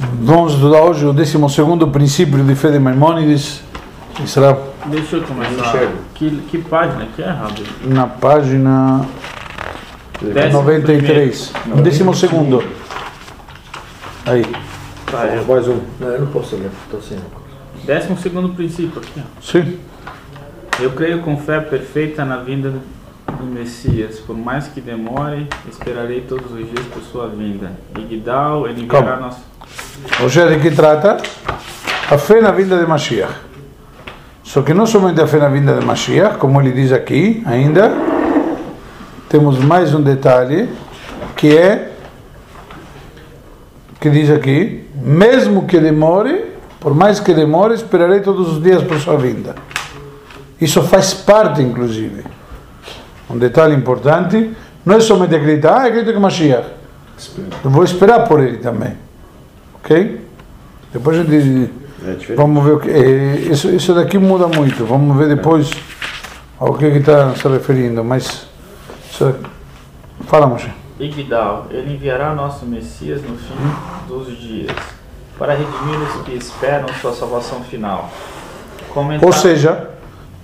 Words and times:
Vamos 0.00 0.54
estudar 0.54 0.80
hoje 0.80 1.04
o 1.04 1.12
12 1.12 1.36
princípio 1.92 2.42
de 2.42 2.54
fé 2.54 2.70
de 2.70 2.78
Maimônides. 2.78 3.62
Será 4.26 4.56
Deixa 4.86 5.16
eu 5.16 5.22
começar. 5.24 5.88
Que, 6.14 6.30
que 6.48 6.58
página 6.58 7.06
que 7.14 7.22
é, 7.22 7.28
Rabi? 7.28 7.64
na 7.84 8.06
página 8.06 9.06
Décimo 10.22 10.62
93. 10.62 11.48
primeiro. 11.48 11.82
Décimo 11.82 12.14
segundo. 12.14 12.64
Aí. 14.24 14.42
Tá, 15.10 15.26
é. 15.26 15.44
Mais 15.46 15.68
um. 15.68 15.80
Não, 16.00 16.08
eu 16.08 16.20
não 16.20 16.26
posso 16.28 16.56
ler, 16.56 16.70
estou 16.84 17.02
sem. 17.02 17.18
Décimo 17.84 18.16
segundo 18.18 18.48
princípio 18.54 19.02
aqui, 19.02 19.20
ó. 19.20 19.42
Sim. 19.42 19.78
Eu 20.80 20.92
creio 20.92 21.20
com 21.20 21.36
fé 21.36 21.60
perfeita 21.60 22.24
na 22.24 22.38
vinda 22.38 22.72
do 23.40 23.46
Messias. 23.46 24.20
Por 24.20 24.36
mais 24.36 24.68
que 24.68 24.80
demore, 24.80 25.48
esperarei 25.68 26.20
todos 26.20 26.52
os 26.52 26.58
dias 26.58 26.86
por 26.92 27.02
sua 27.02 27.28
vinda. 27.28 27.72
Igdal, 27.98 28.68
ele 28.68 28.82
enviará 28.82 29.06
Calma. 29.06 29.26
nosso... 29.26 29.40
Hoje 30.22 30.40
é 30.40 30.46
de 30.46 30.60
que 30.60 30.70
trata? 30.70 31.16
A 32.10 32.18
fé 32.18 32.40
na 32.40 32.50
vinda 32.50 32.78
de 32.78 32.86
Mashiach. 32.86 33.32
Só 34.42 34.62
que 34.62 34.74
não 34.74 34.84
somente 34.84 35.20
a 35.20 35.26
fé 35.26 35.38
na 35.38 35.48
vinda 35.48 35.78
de 35.78 35.84
Mashiach, 35.84 36.36
como 36.38 36.60
ele 36.60 36.72
diz 36.72 36.92
aqui, 36.92 37.42
ainda 37.46 37.92
temos 39.28 39.58
mais 39.58 39.94
um 39.94 40.02
detalhe, 40.02 40.68
que 41.36 41.56
é, 41.56 41.92
que 44.00 44.10
diz 44.10 44.28
aqui, 44.28 44.88
mesmo 44.94 45.66
que 45.66 45.78
demore, 45.78 46.46
por 46.80 46.94
mais 46.94 47.20
que 47.20 47.32
demore, 47.32 47.74
esperarei 47.74 48.20
todos 48.20 48.54
os 48.54 48.62
dias 48.62 48.82
por 48.82 48.98
sua 48.98 49.16
vinda. 49.16 49.54
Isso 50.60 50.82
faz 50.82 51.14
parte, 51.14 51.62
inclusive. 51.62 52.24
Um 53.30 53.38
detalhe 53.38 53.74
importante, 53.74 54.54
não 54.84 54.96
é 54.96 55.00
somente 55.00 55.34
acreditar, 55.34 55.72
ah, 55.74 55.84
acredito 55.86 56.10
que 56.10 56.16
é 56.16 56.20
Mashiach. 56.20 56.68
Eu 57.64 57.70
vou 57.70 57.84
esperar 57.84 58.26
por 58.26 58.40
ele 58.40 58.58
também. 58.58 58.94
Ok? 59.74 60.26
Depois 60.92 61.18
a 61.18 61.22
gente. 61.22 61.70
É 62.06 62.12
diferente. 62.12 62.36
Vamos 62.36 62.64
ver 62.64 62.72
o 62.72 62.80
que. 62.80 62.88
eh, 62.90 63.36
Isso, 63.50 63.68
isso 63.68 63.94
daqui 63.94 64.18
muda 64.18 64.48
muito. 64.48 64.84
Vamos 64.86 65.16
ver 65.16 65.28
depois 65.28 65.70
ao 66.58 66.74
que 66.74 66.86
está 66.86 67.34
se 67.34 67.46
referindo. 67.46 68.02
Mas. 68.02 68.46
Isso, 69.10 69.34
fala, 70.26 70.46
Moshe. 70.46 70.72
Igdal, 70.98 71.66
ele 71.70 71.94
enviará 71.94 72.34
nosso 72.34 72.66
Messias 72.66 73.22
no 73.22 73.36
fim 73.36 73.54
dos 74.06 74.36
dias, 74.38 74.70
para 75.38 75.54
redimir 75.54 75.98
os 76.00 76.22
que 76.22 76.32
esperam 76.32 76.88
sua 77.00 77.12
salvação 77.12 77.62
final. 77.62 78.10
Comentar... 78.90 79.26
Ou 79.26 79.32
seja, 79.32 79.90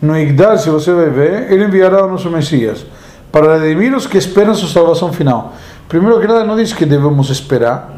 no 0.01 0.17
Igdal, 0.17 0.59
se 0.59 0.69
você 0.69 0.93
vai 0.93 1.11
ver, 1.11 1.51
ele 1.51 1.65
enviará 1.65 2.05
o 2.05 2.09
nosso 2.09 2.31
Messias 2.31 2.85
para 3.33 3.59
redimir 3.59 3.95
os 3.95 4.07
que 4.07 4.17
esperam 4.17 4.55
sua 4.55 4.69
salvação 4.69 5.13
final. 5.13 5.55
Primeiro 5.89 6.21
que 6.21 6.27
nada, 6.27 6.45
não 6.45 6.57
diz 6.57 6.73
que 6.73 6.85
devemos 6.85 7.31
esperar. 7.31 7.95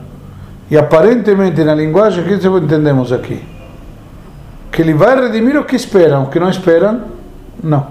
E 0.71 0.77
aparentemente, 0.77 1.63
na 1.65 1.75
linguagem 1.75 2.25
que 2.25 2.35
entendemos 2.35 3.13
aqui, 3.13 3.43
que 4.71 4.83
ele 4.83 4.95
vai 4.95 5.19
redimir 5.19 5.59
os 5.59 5.67
que 5.67 5.77
esperam, 5.77 6.25
os 6.25 6.29
que 6.29 6.39
não 6.39 6.51
esperam, 6.51 7.03
não. 7.63 7.87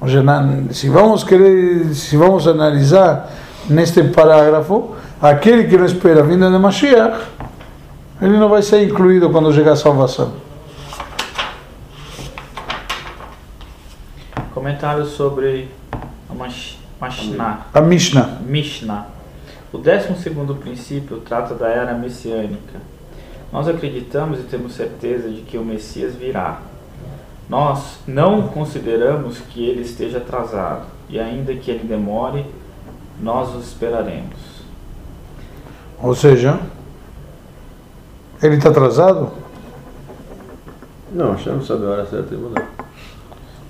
Ou 0.00 0.08
seja, 0.08 0.22
se 0.70 0.88
vamos 0.88 1.24
querer, 1.24 1.94
se 1.94 2.16
vamos 2.16 2.46
analisar 2.46 3.28
neste 3.68 4.02
parágrafo, 4.04 4.94
aquele 5.20 5.64
que 5.64 5.76
não 5.76 5.84
espera 5.84 6.20
a 6.20 6.22
vinda 6.22 6.50
de 6.50 6.58
Mashiach, 6.58 7.18
ele 8.22 8.38
não 8.38 8.48
vai 8.48 8.62
ser 8.62 8.84
incluído 8.84 9.30
quando 9.30 9.52
chegar 9.52 9.72
a 9.72 9.76
salvação. 9.76 10.47
Comentário 14.68 15.06
sobre 15.06 15.66
a 16.28 16.34
Mashiach. 16.34 16.78
A 17.72 17.80
Mishnah. 17.80 18.38
Mishnah. 18.42 19.06
O 19.72 19.78
décimo 19.78 20.14
segundo 20.18 20.56
princípio 20.56 21.20
trata 21.20 21.54
da 21.54 21.68
era 21.68 21.94
messiânica. 21.94 22.78
Nós 23.50 23.66
acreditamos 23.66 24.40
e 24.40 24.42
temos 24.42 24.74
certeza 24.74 25.30
de 25.30 25.40
que 25.40 25.56
o 25.56 25.64
Messias 25.64 26.14
virá. 26.14 26.60
Nós 27.48 28.00
não 28.06 28.48
consideramos 28.48 29.38
que 29.38 29.64
ele 29.64 29.80
esteja 29.80 30.18
atrasado, 30.18 30.84
e 31.08 31.18
ainda 31.18 31.54
que 31.54 31.70
ele 31.70 31.88
demore, 31.88 32.44
nós 33.22 33.54
o 33.54 33.60
esperaremos. 33.60 34.36
Ou 35.98 36.14
seja, 36.14 36.60
ele 38.42 38.56
está 38.56 38.68
atrasado? 38.68 39.30
Não, 41.10 41.32
não 41.32 41.62
sabe 41.62 41.86
a 41.86 41.88
hora 41.88 42.04
certa 42.04 42.36
de 42.36 42.36
mudar. 42.36 42.77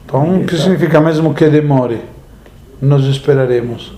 Então, 0.09 0.41
o 0.41 0.45
que 0.47 0.57
significa 0.57 1.01
mesmo 1.03 1.35
que 1.35 1.47
demore? 1.51 2.03
Nós 2.81 3.05
esperaremos. 3.05 3.93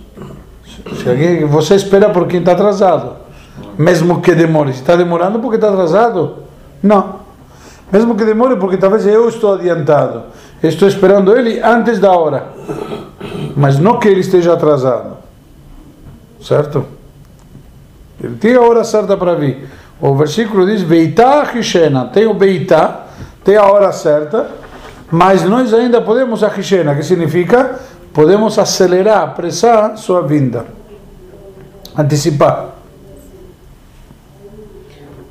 Se- 0.66 0.96
Se 1.02 1.08
alguém, 1.08 1.44
você 1.46 1.76
espera 1.76 2.10
por 2.10 2.26
quem 2.26 2.40
está 2.40 2.50
atrasado. 2.52 3.12
Mesmo 3.78 4.20
que 4.20 4.34
demore. 4.34 4.72
Se 4.72 4.80
está 4.80 4.96
demorando 4.96 5.38
porque 5.38 5.54
está 5.54 5.68
atrasado? 5.68 6.38
Não. 6.82 7.20
Mesmo 7.92 8.16
que 8.16 8.24
demore 8.24 8.56
porque 8.56 8.76
talvez 8.76 9.06
eu 9.06 9.28
estou 9.28 9.54
adiantado. 9.54 10.22
Estou 10.62 10.88
esperando 10.88 11.36
ele 11.36 11.60
antes 11.60 12.00
da 12.00 12.10
hora. 12.10 12.46
Mas 13.56 13.78
não 13.78 13.98
que 14.00 14.08
ele 14.08 14.20
esteja 14.20 14.52
atrasado. 14.54 15.16
Certo? 16.42 16.84
Ele 18.22 18.34
tem 18.36 18.54
a 18.56 18.60
hora 18.60 18.82
certa 18.82 19.16
para 19.16 19.34
vir. 19.34 19.68
O 20.00 20.14
versículo 20.16 20.66
diz: 20.66 20.82
Beitá 20.82 21.48
Hishena. 21.54 22.06
Tem 22.06 22.26
o 22.26 22.34
Beitá, 22.34 23.06
tem 23.44 23.56
a 23.56 23.64
hora 23.64 23.92
certa, 23.92 24.50
mas 25.10 25.42
nós 25.42 25.74
ainda 25.74 26.00
podemos 26.00 26.42
a 26.44 26.48
Hishena, 26.48 26.94
que 26.94 27.02
significa 27.02 27.80
podemos 28.12 28.58
acelerar, 28.58 29.22
apressar 29.22 29.96
sua 29.96 30.22
vinda, 30.22 30.66
antecipar. 31.96 32.70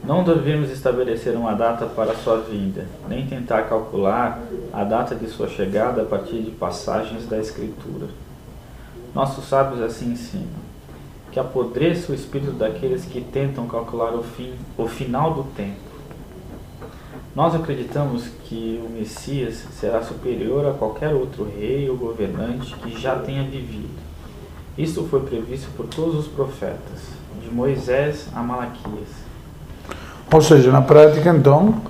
Não 0.03 0.23
devemos 0.23 0.71
estabelecer 0.71 1.35
uma 1.35 1.53
data 1.53 1.85
para 1.85 2.15
sua 2.15 2.37
vinda, 2.37 2.85
nem 3.07 3.27
tentar 3.27 3.63
calcular 3.63 4.39
a 4.73 4.83
data 4.83 5.13
de 5.13 5.27
sua 5.27 5.47
chegada 5.47 6.01
a 6.01 6.05
partir 6.05 6.41
de 6.41 6.51
passagens 6.51 7.27
da 7.27 7.37
Escritura. 7.37 8.07
Nossos 9.13 9.47
sábios 9.47 9.81
assim 9.81 10.13
ensinam 10.13 10.69
que 11.31 11.39
apodreça 11.39 12.11
o 12.11 12.15
espírito 12.15 12.53
daqueles 12.53 13.05
que 13.05 13.21
tentam 13.21 13.67
calcular 13.67 14.15
o 14.15 14.23
fim, 14.23 14.53
o 14.77 14.87
final 14.87 15.33
do 15.33 15.43
tempo. 15.43 15.88
Nós 17.35 17.53
acreditamos 17.53 18.23
que 18.45 18.81
o 18.83 18.89
Messias 18.89 19.63
será 19.79 20.01
superior 20.01 20.65
a 20.65 20.71
qualquer 20.71 21.13
outro 21.13 21.47
rei 21.57 21.87
ou 21.89 21.95
governante 21.95 22.75
que 22.75 22.99
já 22.99 23.15
tenha 23.17 23.43
vivido. 23.43 23.89
Isso 24.77 25.05
foi 25.09 25.21
previsto 25.21 25.69
por 25.77 25.85
todos 25.85 26.15
os 26.15 26.27
profetas, 26.27 27.11
de 27.41 27.53
Moisés 27.53 28.27
a 28.33 28.41
Malaquias. 28.41 29.09
Ou 30.31 30.41
seja, 30.41 30.71
na 30.71 30.81
prática, 30.81 31.29
então, 31.29 31.81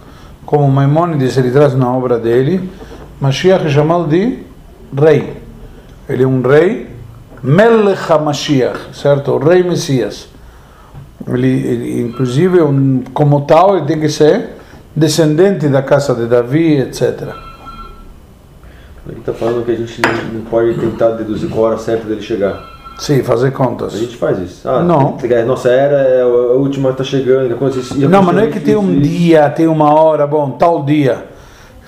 como 0.46 0.70
Maimônides 0.70 1.38
ele 1.38 1.52
traz 1.52 1.74
na 1.74 1.92
obra 1.92 2.20
dele, 2.20 2.70
Mashiach 3.22 3.66
é 3.66 3.70
chamado 3.70 4.08
de 4.08 4.40
rei. 4.98 5.38
Ele 6.08 6.24
é 6.24 6.28
um 6.28 6.42
rei, 6.42 6.90
Melech 7.42 8.12
HaMashiach, 8.12 8.94
certo? 8.94 9.32
O 9.32 9.38
rei 9.38 9.64
Messias. 9.64 10.28
Ele, 11.28 11.48
ele, 11.48 12.02
inclusive, 12.02 12.62
um, 12.62 13.04
como 13.14 13.42
tal, 13.42 13.78
ele 13.78 13.86
tem 13.86 14.00
que 14.00 14.10
ser 14.10 14.59
descendente 14.96 15.68
da 15.68 15.82
casa 15.82 16.14
de 16.16 16.26
Davi, 16.26 16.80
etc. 16.80 17.28
Ele 19.08 19.20
está 19.20 19.34
falando 19.34 19.66
que 19.66 19.72
a 19.72 19.76
gente 19.76 20.02
não, 20.34 20.42
pode 20.42 20.76
tentar 20.76 21.10
deduzir 21.12 21.50
qual 21.50 21.66
a 21.66 21.70
hora 21.70 21.78
certa 21.78 22.06
dele 22.06 22.22
chegar. 22.22 22.64
Sim, 23.00 23.24
fazer 23.24 23.52
contas. 23.52 23.96
A 23.96 23.98
gente 23.98 24.18
faz 24.18 24.38
isso. 24.40 24.70
Ah, 24.70 24.84
Não. 24.84 25.18
Nossa 25.46 25.70
era 25.70 25.96
é 25.96 26.22
a 26.22 26.26
última 26.26 26.90
está 26.90 27.04
chegando. 27.04 27.58
Não, 28.10 28.22
mas 28.22 28.36
não 28.36 28.44
é 28.44 28.48
que 28.48 28.60
tem 28.60 28.76
um 28.76 29.00
dia, 29.00 29.50
tem 29.50 29.68
uma 29.68 29.94
hora, 29.94 30.28
bom, 30.28 30.52
tal 30.52 30.84
dia. 30.84 31.26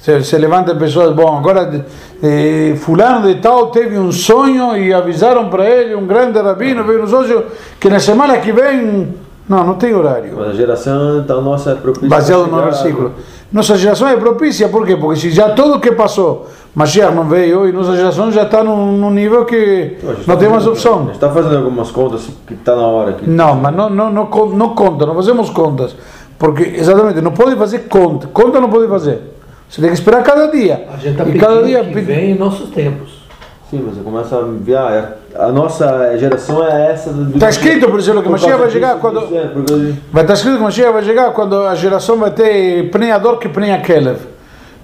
Você, 0.01 0.17
você 0.17 0.37
levanta 0.37 0.73
pessoas, 0.73 1.13
bom, 1.13 1.37
agora 1.37 1.85
eh, 2.23 2.73
fulano 2.77 3.27
de 3.27 3.39
tal 3.39 3.67
teve 3.67 3.99
um 3.99 4.11
sonho 4.11 4.75
e 4.75 4.91
avisaram 4.91 5.47
para 5.47 5.69
ele, 5.69 5.93
um 5.93 6.07
grande 6.07 6.39
rabino 6.39 6.83
veio 6.83 7.01
nos 7.01 7.13
olhos, 7.13 7.43
que 7.79 7.87
na 7.87 7.99
semana 7.99 8.39
que 8.39 8.51
vem, 8.51 9.13
não, 9.51 9.65
não 9.65 9.73
tem 9.73 9.93
horário. 9.93 10.31
Mas 10.37 10.47
a 10.47 10.53
geração 10.53 11.23
tá, 11.27 11.35
nossa 11.41 11.71
é 11.71 11.75
propícia. 11.75 12.07
Baseado 12.07 12.47
no 12.47 12.63
versículo. 12.63 13.11
Nossa 13.51 13.77
geração 13.77 14.07
é 14.07 14.15
propícia, 14.15 14.69
por 14.69 14.85
quê? 14.85 14.95
Porque 14.95 15.19
se 15.19 15.29
já 15.29 15.49
tudo 15.49 15.77
que 15.77 15.91
passou, 15.91 16.47
Mashiach 16.73 17.13
não 17.13 17.25
veio 17.25 17.67
e 17.67 17.73
nossa 17.73 17.93
geração 17.93 18.31
já 18.31 18.43
está 18.43 18.63
num, 18.63 18.93
num 18.93 19.09
nível 19.09 19.43
que 19.43 19.97
Não, 20.01 20.15
não 20.25 20.37
tem 20.37 20.47
mais 20.47 20.65
opção. 20.65 21.03
gente 21.03 21.15
está 21.15 21.29
fazendo 21.29 21.57
algumas 21.57 21.91
contas 21.91 22.29
que 22.47 22.53
está 22.53 22.77
na 22.77 22.83
hora 22.87 23.09
aqui. 23.09 23.29
Não, 23.29 23.55
mas 23.55 23.75
não, 23.75 23.89
não, 23.89 24.09
não, 24.09 24.29
não 24.29 24.69
conta, 24.69 25.05
não 25.05 25.15
fazemos 25.15 25.49
contas. 25.49 25.93
Porque, 26.39 26.63
exatamente, 26.63 27.19
não 27.19 27.33
pode 27.33 27.57
fazer 27.57 27.79
conta. 27.89 28.27
Conta 28.27 28.61
não 28.61 28.69
pode 28.69 28.87
fazer. 28.87 29.21
Você 29.69 29.81
tem 29.81 29.89
que 29.89 29.97
esperar 29.97 30.23
cada 30.23 30.47
dia. 30.47 30.87
A 30.93 30.95
gente 30.95 31.11
está 31.11 31.23
e 31.23 31.25
pedindo 31.25 31.41
cada 31.41 31.63
dia 31.63 31.83
que 31.83 31.99
vem 31.99 32.31
em 32.31 32.35
nossos 32.37 32.69
tempos. 32.69 33.21
Sim, 33.69 33.83
mas 33.85 33.97
você 33.97 34.01
começa 34.01 34.37
a 34.37 34.91
é- 34.93 35.20
a 35.35 35.51
nossa 35.51 36.17
geração 36.17 36.65
é 36.65 36.91
essa. 36.91 37.11
do- 37.11 37.33
Está 37.35 37.49
escrito, 37.49 37.89
por 37.89 37.99
exemplo, 37.99 38.21
que 38.21 38.27
por 38.29 38.33
Mashiach 38.33 38.59
vai 38.59 38.69
chegar 38.69 38.97
quando. 38.99 39.19
é, 39.35 39.93
Vai 40.11 40.23
estar 40.23 40.33
escrito 40.33 40.57
que 40.57 40.63
Mashiach 40.63 40.91
vai 40.93 41.03
chegar 41.03 41.31
quando 41.31 41.63
a 41.65 41.75
geração 41.75 42.17
vai 42.17 42.31
ter 42.31 42.89
prenhador 42.91 43.37
que 43.39 43.47
prenha 43.49 43.79
Kelev. 43.81 44.19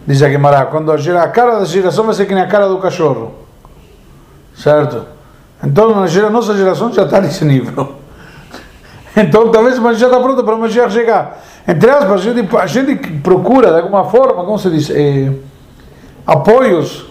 Diz 0.06 0.22
a 0.24 0.30
Gemara. 0.30 0.66
Quando 0.66 0.92
a, 0.92 1.28
cara 1.28 1.60
da 1.60 1.66
geração 1.66 2.06
vai 2.06 2.14
ser 2.14 2.26
que 2.26 2.34
nem 2.34 2.44
a 2.44 2.48
cara 2.48 2.68
do 2.68 2.78
cachorro. 2.78 3.34
Certo? 4.56 5.04
Então 5.64 5.90
a 5.92 6.30
nossa 6.30 6.56
geração 6.56 6.92
já 6.94 7.04
está 7.04 7.20
nesse 7.22 7.44
nível. 7.46 7.96
Então 9.20 9.50
talvez 9.50 9.80
o 9.80 9.82
Mashiach 9.82 10.12
está 10.14 10.20
pronto 10.20 10.44
para 10.44 10.54
o 10.54 10.60
Mashiach 10.60 10.94
chegar. 10.94 11.44
Entre 11.68 11.90
aspas, 11.90 12.22
a 12.22 12.34
gente, 12.34 12.56
a 12.56 12.68
gente 12.68 12.96
procura 13.24 13.72
de 13.72 13.80
alguma 13.80 14.04
forma, 14.06 14.44
como 14.46 14.60
se 14.60 14.70
diz, 14.70 14.92
eh, 14.92 15.32
apoios 16.24 17.07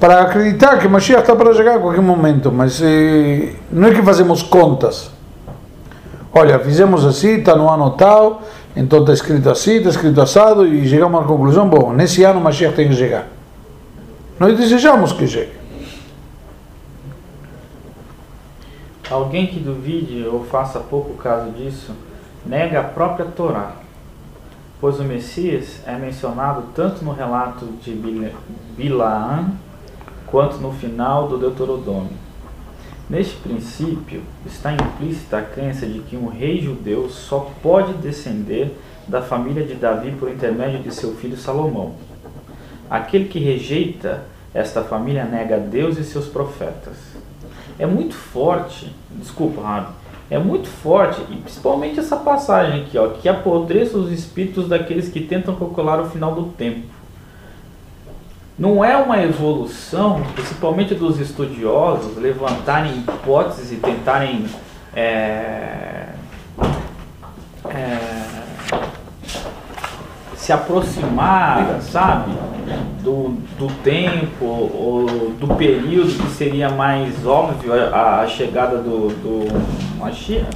para 0.00 0.22
acreditar 0.22 0.78
que 0.78 0.88
Mashiach 0.88 1.20
está 1.20 1.36
para 1.36 1.52
chegar 1.52 1.76
a 1.76 1.78
qualquer 1.78 2.00
momento, 2.00 2.50
mas 2.50 2.80
eh, 2.82 3.54
não 3.70 3.88
é 3.88 3.94
que 3.94 4.00
fazemos 4.00 4.42
contas. 4.42 5.10
Olha, 6.32 6.58
fizemos 6.58 7.04
assim, 7.04 7.38
está 7.38 7.54
no 7.54 7.68
ano 7.68 7.90
tal, 7.90 8.42
então 8.74 9.00
está 9.00 9.12
escrito 9.12 9.50
assim, 9.50 9.72
está 9.72 9.90
escrito 9.90 10.18
assado, 10.18 10.66
e 10.66 10.88
chegamos 10.88 11.20
à 11.20 11.24
conclusão, 11.24 11.68
bom, 11.68 11.92
nesse 11.92 12.24
ano 12.24 12.40
Mashiach 12.40 12.74
tem 12.74 12.88
que 12.88 12.94
chegar. 12.94 13.26
Nós 14.38 14.56
desejamos 14.56 15.12
que 15.12 15.26
chegue. 15.26 15.52
Alguém 19.10 19.48
que 19.48 19.60
duvide 19.60 20.26
ou 20.26 20.44
faça 20.44 20.80
pouco 20.80 21.14
caso 21.14 21.50
disso, 21.50 21.92
nega 22.46 22.80
a 22.80 22.84
própria 22.84 23.26
Torá, 23.26 23.72
pois 24.80 24.98
o 24.98 25.04
Messias 25.04 25.80
é 25.86 25.94
mencionado 25.96 26.62
tanto 26.74 27.04
no 27.04 27.12
relato 27.12 27.66
de 27.84 27.92
Bilaam 28.78 29.50
quanto 30.30 30.58
no 30.58 30.72
final 30.72 31.28
do 31.28 31.38
Deuteronômio. 31.38 32.12
Neste 33.08 33.36
princípio 33.36 34.22
está 34.46 34.72
implícita 34.72 35.38
a 35.38 35.42
crença 35.42 35.86
de 35.86 35.98
que 36.00 36.16
um 36.16 36.28
rei 36.28 36.60
judeu 36.60 37.08
só 37.08 37.50
pode 37.62 37.94
descender 37.94 38.72
da 39.08 39.20
família 39.20 39.64
de 39.64 39.74
Davi 39.74 40.12
por 40.12 40.30
intermédio 40.30 40.80
de 40.80 40.94
seu 40.94 41.14
filho 41.16 41.36
Salomão. 41.36 41.94
Aquele 42.88 43.24
que 43.26 43.38
rejeita 43.38 44.24
esta 44.54 44.82
família 44.82 45.24
nega 45.24 45.58
Deus 45.58 45.98
e 45.98 46.04
seus 46.04 46.26
profetas 46.26 46.96
é 47.80 47.86
muito 47.86 48.14
forte, 48.14 48.94
desculpa, 49.10 49.62
Rabi, 49.62 49.92
é 50.28 50.38
muito 50.38 50.68
forte, 50.68 51.20
e 51.30 51.36
principalmente 51.36 51.98
essa 51.98 52.16
passagem 52.16 52.82
aqui, 52.82 52.98
ó, 52.98 53.08
que 53.08 53.28
apodreça 53.28 53.96
os 53.96 54.12
espíritos 54.12 54.68
daqueles 54.68 55.08
que 55.08 55.20
tentam 55.20 55.56
calcular 55.56 55.98
o 55.98 56.10
final 56.10 56.34
do 56.34 56.44
tempo. 56.52 56.86
Não 58.60 58.84
é 58.84 58.94
uma 58.94 59.22
evolução, 59.22 60.22
principalmente 60.34 60.94
dos 60.94 61.18
estudiosos, 61.18 62.18
levantarem 62.18 62.98
hipóteses 62.98 63.72
e 63.72 63.76
tentarem 63.76 64.44
é, 64.94 66.08
é, 67.70 68.18
se 70.36 70.52
aproximar, 70.52 71.80
sabe? 71.80 72.32
do, 73.02 73.30
do 73.58 73.66
tempo 73.82 74.44
ou 74.44 75.06
do 75.40 75.54
período 75.56 76.12
que 76.22 76.30
seria 76.32 76.68
mais 76.68 77.26
óbvio 77.26 77.72
a, 77.72 78.20
a 78.20 78.26
chegada 78.26 78.76
do, 78.76 79.08
do 79.08 79.98
Mashiach? 79.98 80.46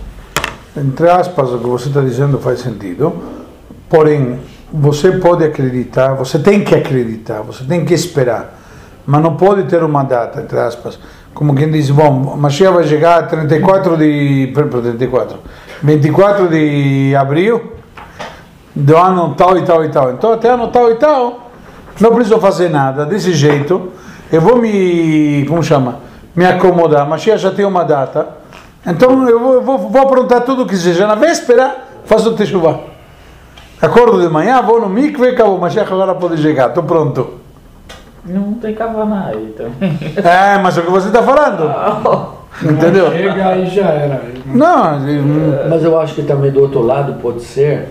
Entre 0.77 1.09
aspas, 1.09 1.51
o 1.51 1.59
que 1.59 1.67
você 1.67 1.89
está 1.89 2.03
dizendo 2.03 2.39
faz 2.39 2.61
sentido, 2.61 3.17
porém, 3.89 4.39
você 4.77 5.13
pode 5.13 5.45
acreditar, 5.45 6.15
você 6.15 6.37
tem 6.37 6.65
que 6.65 6.75
acreditar, 6.75 7.43
você 7.43 7.63
tem 7.63 7.85
que 7.85 7.95
esperar, 7.95 8.59
mas 9.07 9.23
não 9.23 9.37
pode 9.37 9.63
ter 9.65 9.81
uma 9.85 10.03
data, 10.03 10.41
entre 10.41 10.59
aspas, 10.59 10.99
como 11.33 11.55
quem 11.55 11.71
diz, 11.71 11.91
bom, 11.91 12.37
Mashiach 12.37 12.75
vai 12.75 12.85
chegar 12.85 13.29
34 13.29 13.97
de, 13.97 14.53
34, 14.53 15.39
24 15.81 16.49
de 16.49 17.15
abril 17.15 17.73
do 18.75 18.97
ano 18.97 19.37
tal 19.37 19.57
e 19.57 19.63
tal 19.63 19.85
e 19.85 19.89
tal, 19.91 20.13
então 20.13 20.33
até 20.33 20.51
ano 20.51 20.67
tal 20.67 20.91
e 20.91 20.97
tal, 20.97 21.51
não 22.01 22.13
preciso 22.13 22.41
fazer 22.41 22.69
nada 22.69 23.07
desse 23.07 23.33
jeito, 23.33 23.93
eu 24.33 24.41
vou 24.41 24.61
me, 24.61 25.47
como 25.47 25.63
chama, 25.63 26.01
me 26.35 26.45
acomodar, 26.45 27.09
mas 27.09 27.23
já 27.23 27.53
tem 27.53 27.65
uma 27.65 27.85
data, 27.85 28.27
então 28.85 29.29
eu 29.29 29.39
vou, 29.39 29.63
vou, 29.63 29.79
vou 29.79 30.03
aprontar 30.03 30.41
tudo 30.41 30.67
que 30.67 30.77
seja. 30.77 31.07
Na 31.07 31.15
véspera, 31.15 31.77
faço 32.05 32.31
o 32.31 32.35
techuvá. 32.35 32.94
Acordo 33.85 34.19
de 34.19 34.29
manhã, 34.31 34.63
vou 34.63 34.81
no 34.81 34.89
mikve, 34.89 35.29
acabou, 35.29 35.59
mas 35.59 35.77
agora 35.77 36.15
pode 36.15 36.41
chegar, 36.41 36.69
estou 36.69 36.83
pronto. 36.83 37.35
Não 38.25 38.55
tem 38.55 38.75
kavaná 38.75 39.27
aí 39.27 39.55
também. 39.55 39.99
É, 40.25 40.57
mas 40.57 40.79
é 40.79 40.81
o 40.81 40.85
que 40.85 40.91
você 40.91 41.09
está 41.09 41.23
falando. 41.23 41.71
Entendeu? 42.63 43.11
Chega 43.13 43.49
aí 43.49 43.67
já 43.67 43.89
era. 43.89 44.23
Não, 44.47 44.99
mas 45.69 45.85
eu 45.85 46.01
acho 46.01 46.15
que 46.15 46.23
também 46.23 46.51
do 46.51 46.63
outro 46.63 46.81
lado 46.81 47.21
pode 47.21 47.43
ser 47.43 47.89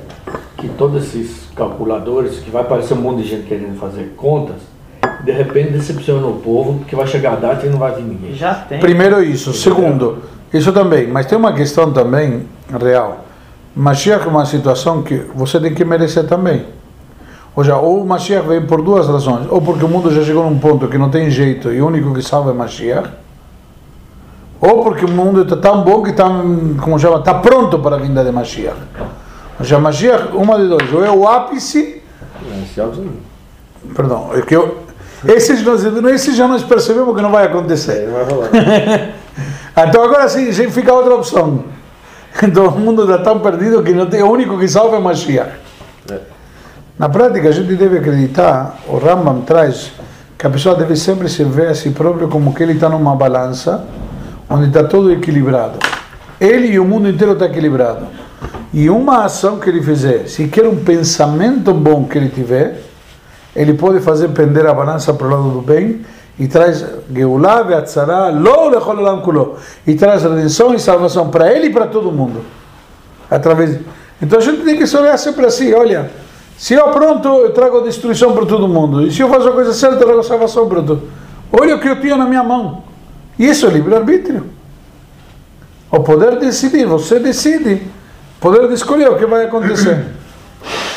que 0.57 0.67
todos 0.69 1.03
esses 1.03 1.47
calculadores, 1.55 2.39
que 2.39 2.49
vai 2.49 2.63
aparecer 2.63 2.95
um 2.95 3.01
monte 3.01 3.21
de 3.21 3.29
gente 3.29 3.43
querendo 3.43 3.77
fazer 3.77 4.15
contas, 4.17 4.55
de 5.23 5.31
repente 5.31 5.73
decepciona 5.73 6.25
o 6.25 6.39
povo, 6.39 6.79
porque 6.79 6.95
vai 6.95 7.05
chegar 7.05 7.33
a 7.33 7.35
data 7.35 7.67
e 7.67 7.69
não 7.69 7.77
vai 7.77 7.93
vir 7.93 8.03
ninguém. 8.03 8.33
Já 8.33 8.55
tem. 8.55 8.79
Primeiro 8.79 9.21
isso. 9.21 9.53
Segundo, 9.53 10.23
isso 10.51 10.71
também. 10.71 11.05
Mas 11.05 11.27
tem 11.27 11.37
uma 11.37 11.53
questão 11.53 11.93
também 11.93 12.47
real. 12.81 13.22
Mashiach 13.75 14.25
é 14.25 14.29
uma 14.29 14.45
situação 14.45 15.01
que 15.01 15.15
você 15.33 15.59
tem 15.59 15.73
que 15.73 15.83
merecer 15.83 16.27
também. 16.27 16.65
Ou 17.55 17.63
seja, 17.63 17.77
ou 17.77 18.01
o 18.01 18.05
Mashiach 18.05 18.47
vem 18.47 18.65
por 18.65 18.81
duas 18.81 19.07
razões. 19.07 19.47
Ou 19.49 19.61
porque 19.61 19.83
o 19.83 19.87
mundo 19.87 20.11
já 20.11 20.23
chegou 20.23 20.43
num 20.49 20.59
ponto 20.59 20.87
que 20.87 20.97
não 20.97 21.09
tem 21.09 21.29
jeito 21.29 21.71
e 21.71 21.81
o 21.81 21.87
único 21.87 22.13
que 22.13 22.21
salva 22.21 22.51
é 22.51 22.53
Mashiach. 22.53 23.09
Ou 24.61 24.83
porque 24.83 25.05
o 25.05 25.09
mundo 25.09 25.41
está 25.41 25.57
tão 25.57 25.83
bom 25.83 26.01
que 26.01 26.11
está, 26.11 26.25
como 26.81 26.97
chama, 26.99 27.17
está 27.17 27.33
pronto 27.35 27.79
para 27.79 27.95
a 27.95 27.99
vinda 27.99 28.23
de 28.23 28.31
Mashiach. 28.31 28.77
Já 29.61 29.79
Mashiach, 29.79 30.35
uma 30.35 30.57
de 30.57 30.67
dois, 30.67 30.93
ou 30.93 31.03
é 31.03 31.11
o 31.11 31.27
ápice. 31.27 32.01
Perdão, 33.95 34.29
é 34.33 34.41
que 34.41 34.55
eu, 34.55 34.83
esses, 35.25 35.63
nós, 35.63 35.83
esses 35.83 36.35
já 36.35 36.47
nós 36.47 36.63
percebemos 36.63 37.15
que 37.15 37.21
não 37.21 37.31
vai 37.31 37.45
acontecer. 37.45 38.07
Não 38.07 38.13
vai 38.13 38.23
rolar. 38.23 38.49
então 39.87 40.03
agora 40.03 40.27
sim, 40.27 40.51
fica 40.69 40.93
outra 40.93 41.15
opção. 41.15 41.65
Então 42.41 42.67
o 42.67 42.79
mundo 42.79 43.03
está 43.03 43.19
tão 43.19 43.39
perdido 43.39 43.83
que 43.83 43.93
não 43.93 44.07
tem, 44.07 44.23
o 44.23 44.31
único 44.31 44.57
que 44.57 44.67
salva 44.67 44.97
é 44.97 44.99
Mashiach. 44.99 45.51
É. 46.09 46.19
Na 46.97 47.09
prática, 47.09 47.49
a 47.49 47.51
gente 47.51 47.75
deve 47.75 47.99
acreditar, 47.99 48.79
o 48.87 48.97
Rambam 48.97 49.41
traz 49.41 49.91
que 50.37 50.47
a 50.47 50.49
pessoa 50.49 50.75
deve 50.75 50.95
sempre 50.95 51.29
se 51.29 51.43
ver 51.43 51.67
a 51.67 51.75
si 51.75 51.91
próprio 51.91 52.27
como 52.27 52.53
que 52.53 52.63
ele 52.63 52.73
está 52.73 52.89
numa 52.89 53.15
balança 53.15 53.85
onde 54.49 54.67
está 54.67 54.83
todo 54.83 55.11
equilibrado. 55.11 55.79
Ele 56.39 56.67
e 56.67 56.79
o 56.79 56.85
mundo 56.85 57.07
inteiro 57.07 57.33
está 57.33 57.45
equilibrado. 57.45 58.07
E 58.73 58.89
uma 58.89 59.23
ação 59.23 59.59
que 59.59 59.69
ele 59.69 59.81
fizer, 59.81 60.27
se 60.27 60.47
quer 60.47 60.67
um 60.67 60.83
pensamento 60.83 61.73
bom 61.73 62.05
que 62.05 62.17
ele 62.17 62.29
tiver, 62.29 62.81
ele 63.55 63.73
pode 63.73 63.99
fazer 64.01 64.29
pender 64.29 64.65
a 64.65 64.73
balança 64.73 65.13
para 65.13 65.27
o 65.27 65.29
lado 65.29 65.49
do 65.51 65.61
bem 65.61 66.01
e 66.39 66.47
traz 66.47 66.83
Geulah 67.13 67.63
ve'atzara 67.63 68.29
lo 68.29 68.69
lechol 68.69 69.21
kulo 69.21 69.55
e 69.85 69.95
traz 69.95 70.23
redenção 70.23 70.73
e 70.73 70.79
salvação 70.79 71.29
para 71.29 71.51
ele 71.51 71.67
e 71.67 71.69
para 71.69 71.87
todo 71.87 72.11
mundo. 72.11 72.41
Através 73.29 73.79
Então 74.21 74.39
a 74.39 74.41
gente 74.41 74.63
tem 74.63 74.77
que 74.77 74.97
olhar 74.97 75.17
sempre 75.17 75.45
assim, 75.45 75.73
olha, 75.73 76.09
se 76.57 76.73
eu 76.73 76.85
apronto, 76.85 77.27
eu 77.27 77.51
trago 77.51 77.81
destruição 77.81 78.33
para 78.33 78.45
todo 78.45 78.67
mundo. 78.67 79.05
E 79.05 79.11
se 79.11 79.21
eu 79.21 79.29
faço 79.29 79.49
a 79.49 79.51
coisa 79.51 79.73
certa, 79.73 79.97
eu 79.97 80.05
trago 80.05 80.23
salvação 80.23 80.67
para 80.67 80.81
todo. 80.81 81.09
Olha 81.51 81.75
o 81.75 81.79
que 81.79 81.89
eu 81.89 81.99
tenho 81.99 82.17
na 82.17 82.25
minha 82.25 82.43
mão. 82.43 82.83
Isso 83.37 83.65
é 83.67 83.69
livre-arbítrio. 83.69 84.45
O 85.91 85.99
poder 85.99 86.39
de 86.39 86.45
decidir, 86.45 86.85
você 86.85 87.19
decide 87.19 87.83
poder 88.39 88.67
de 88.67 88.73
escolher 88.73 89.09
o 89.09 89.17
que 89.17 89.25
vai 89.25 89.45
acontecer. 89.45 90.05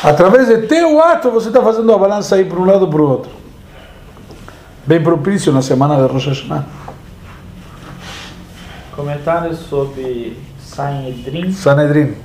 Através 0.03 0.47
de 0.47 0.67
teu 0.67 1.01
ato, 1.01 1.29
você 1.29 1.49
está 1.49 1.61
fazendo 1.61 1.91
a 1.91 1.97
balança 1.97 2.35
aí 2.35 2.45
para 2.45 2.59
um 2.59 2.65
lado 2.65 2.83
ou 2.83 2.87
para 2.87 3.01
o 3.01 3.09
outro. 3.09 3.36
Bem 4.87 5.03
propício 5.03 5.51
na 5.51 5.61
semana 5.61 5.97
de 5.97 6.13
Rosh 6.13 6.27
Hashanah. 6.27 6.65
Comentários 8.95 9.59
sobre 9.59 10.39
Sanhedrin. 10.61 11.51
Sanedrin. 11.51 12.15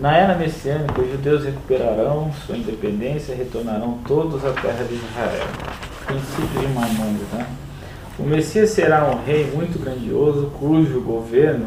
Na 0.00 0.16
era 0.16 0.34
messiânica, 0.34 0.98
os 0.98 1.10
judeus 1.10 1.44
recuperarão 1.44 2.32
sua 2.46 2.56
independência 2.56 3.34
e 3.34 3.36
retornarão 3.36 3.98
todos 4.08 4.42
à 4.46 4.52
terra 4.52 4.82
de 4.82 4.94
Israel. 4.94 5.46
Princípio 6.06 6.58
de 6.58 6.68
Maimônides, 6.68 7.28
né? 7.34 7.46
O 8.18 8.22
Messias 8.22 8.70
será 8.70 9.04
um 9.04 9.22
rei 9.22 9.52
muito 9.54 9.78
grandioso, 9.78 10.50
cujo 10.58 11.02
governo 11.02 11.66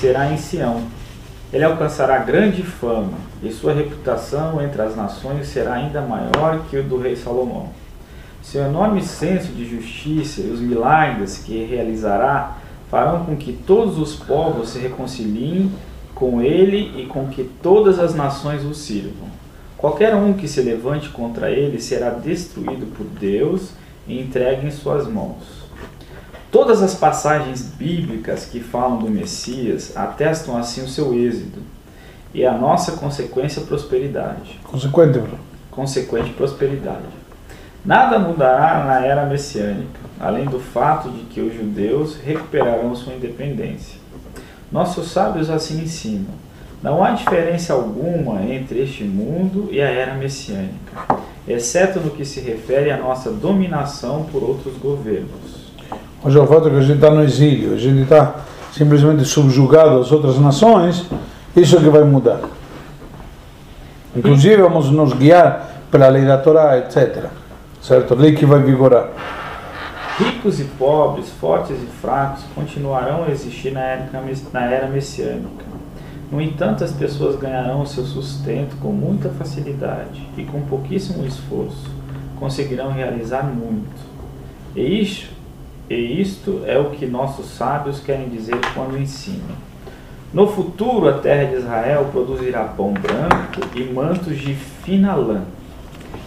será 0.00 0.30
em 0.30 0.36
Sião, 0.36 0.84
ele 1.52 1.64
alcançará 1.64 2.18
grande 2.18 2.62
fama 2.62 3.18
e 3.42 3.50
sua 3.50 3.72
reputação 3.72 4.62
entre 4.62 4.80
as 4.80 4.94
nações 4.94 5.48
será 5.48 5.74
ainda 5.74 6.00
maior 6.00 6.60
que 6.70 6.76
o 6.76 6.84
do 6.84 6.96
rei 6.96 7.16
Salomão. 7.16 7.70
Seu 8.44 8.66
enorme 8.66 9.02
senso 9.02 9.52
de 9.52 9.68
justiça 9.68 10.42
e 10.42 10.50
os 10.50 10.60
milagres 10.60 11.38
que 11.38 11.64
realizará 11.64 12.58
farão 12.90 13.24
com 13.24 13.36
que 13.36 13.54
todos 13.54 13.98
os 13.98 14.14
povos 14.14 14.68
se 14.68 14.78
reconciliem 14.78 15.72
com 16.14 16.42
ele 16.42 17.02
e 17.02 17.06
com 17.06 17.26
que 17.26 17.42
todas 17.42 17.98
as 17.98 18.14
nações 18.14 18.62
o 18.62 18.74
sirvam. 18.74 19.28
Qualquer 19.78 20.14
um 20.14 20.34
que 20.34 20.46
se 20.46 20.60
levante 20.60 21.08
contra 21.08 21.50
ele 21.50 21.80
será 21.80 22.10
destruído 22.10 22.86
por 22.94 23.06
Deus 23.06 23.70
e 24.06 24.20
entregue 24.20 24.66
em 24.66 24.70
suas 24.70 25.08
mãos. 25.08 25.64
Todas 26.52 26.82
as 26.82 26.94
passagens 26.94 27.62
bíblicas 27.62 28.44
que 28.44 28.60
falam 28.60 28.98
do 28.98 29.10
Messias 29.10 29.96
atestam 29.96 30.56
assim 30.56 30.82
o 30.82 30.88
seu 30.88 31.14
êxito 31.14 31.60
e 32.32 32.44
a 32.44 32.52
nossa 32.52 32.92
consequência 32.92 33.62
prosperidade. 33.62 34.60
Consequente, 34.62 35.18
bro. 35.18 35.38
Consequente 35.70 36.30
prosperidade. 36.30 37.23
Nada 37.84 38.18
mudará 38.18 38.82
na 38.86 39.04
era 39.04 39.26
messiânica, 39.26 40.00
além 40.18 40.46
do 40.46 40.58
fato 40.58 41.10
de 41.10 41.24
que 41.24 41.42
os 41.42 41.54
judeus 41.54 42.16
recuperarão 42.16 42.94
sua 42.94 43.12
independência. 43.12 44.00
Nossos 44.72 45.10
sábios 45.10 45.50
assim 45.50 45.82
ensinam. 45.82 46.32
Não 46.82 47.04
há 47.04 47.10
diferença 47.10 47.74
alguma 47.74 48.42
entre 48.42 48.82
este 48.82 49.04
mundo 49.04 49.68
e 49.70 49.82
a 49.82 49.88
era 49.90 50.14
messiânica, 50.14 51.18
exceto 51.46 52.00
no 52.00 52.10
que 52.10 52.24
se 52.24 52.40
refere 52.40 52.90
à 52.90 52.96
nossa 52.96 53.30
dominação 53.30 54.26
por 54.32 54.42
outros 54.42 54.78
governos. 54.78 55.74
Hoje 56.24 56.38
é 56.38 56.40
o 56.40 56.46
fato 56.46 56.70
que 56.70 56.76
a 56.76 56.80
gente 56.80 56.96
está 56.96 57.10
no 57.10 57.22
exílio, 57.22 57.74
a 57.74 57.78
gente 57.78 58.02
está 58.02 58.36
simplesmente 58.72 59.26
subjugado 59.26 59.98
às 59.98 60.10
outras 60.10 60.38
nações, 60.38 61.06
isso 61.54 61.76
é 61.76 61.80
que 61.80 61.88
vai 61.90 62.02
mudar. 62.02 62.40
Inclusive 64.16 64.56
vamos 64.56 64.90
nos 64.90 65.12
guiar 65.12 65.84
pela 65.90 66.08
lei 66.08 66.24
da 66.24 66.38
Torá, 66.38 66.78
etc. 66.78 67.26
Certo? 67.84 68.14
Lei 68.14 68.34
que 68.34 68.46
vai 68.46 68.62
vigorar. 68.62 69.10
Ricos 70.16 70.58
e 70.58 70.64
pobres, 70.64 71.28
fortes 71.28 71.76
e 71.76 71.86
fracos 72.00 72.42
continuarão 72.54 73.24
a 73.24 73.30
existir 73.30 73.72
na 73.72 73.82
era, 73.82 74.10
na 74.54 74.64
era 74.64 74.88
messiânica. 74.88 75.66
No 76.32 76.40
entanto, 76.40 76.82
as 76.82 76.92
pessoas 76.92 77.36
ganharão 77.36 77.82
o 77.82 77.86
seu 77.86 78.04
sustento 78.04 78.74
com 78.80 78.88
muita 78.88 79.28
facilidade 79.28 80.26
e 80.38 80.44
com 80.44 80.62
pouquíssimo 80.62 81.26
esforço 81.26 81.90
conseguirão 82.40 82.90
realizar 82.90 83.42
muito. 83.42 84.00
E 84.74 85.02
isto, 85.02 85.28
e 85.90 86.22
isto 86.22 86.62
é 86.64 86.78
o 86.78 86.88
que 86.88 87.04
nossos 87.04 87.50
sábios 87.50 88.00
querem 88.00 88.30
dizer 88.30 88.58
quando 88.72 88.96
ensinam. 88.96 89.56
No 90.32 90.46
futuro, 90.46 91.06
a 91.06 91.18
terra 91.18 91.50
de 91.50 91.56
Israel 91.56 92.08
produzirá 92.10 92.64
pão 92.64 92.94
branco 92.94 93.60
e 93.76 93.84
mantos 93.84 94.38
de 94.38 94.54
fina 94.54 95.14
lã. 95.14 95.42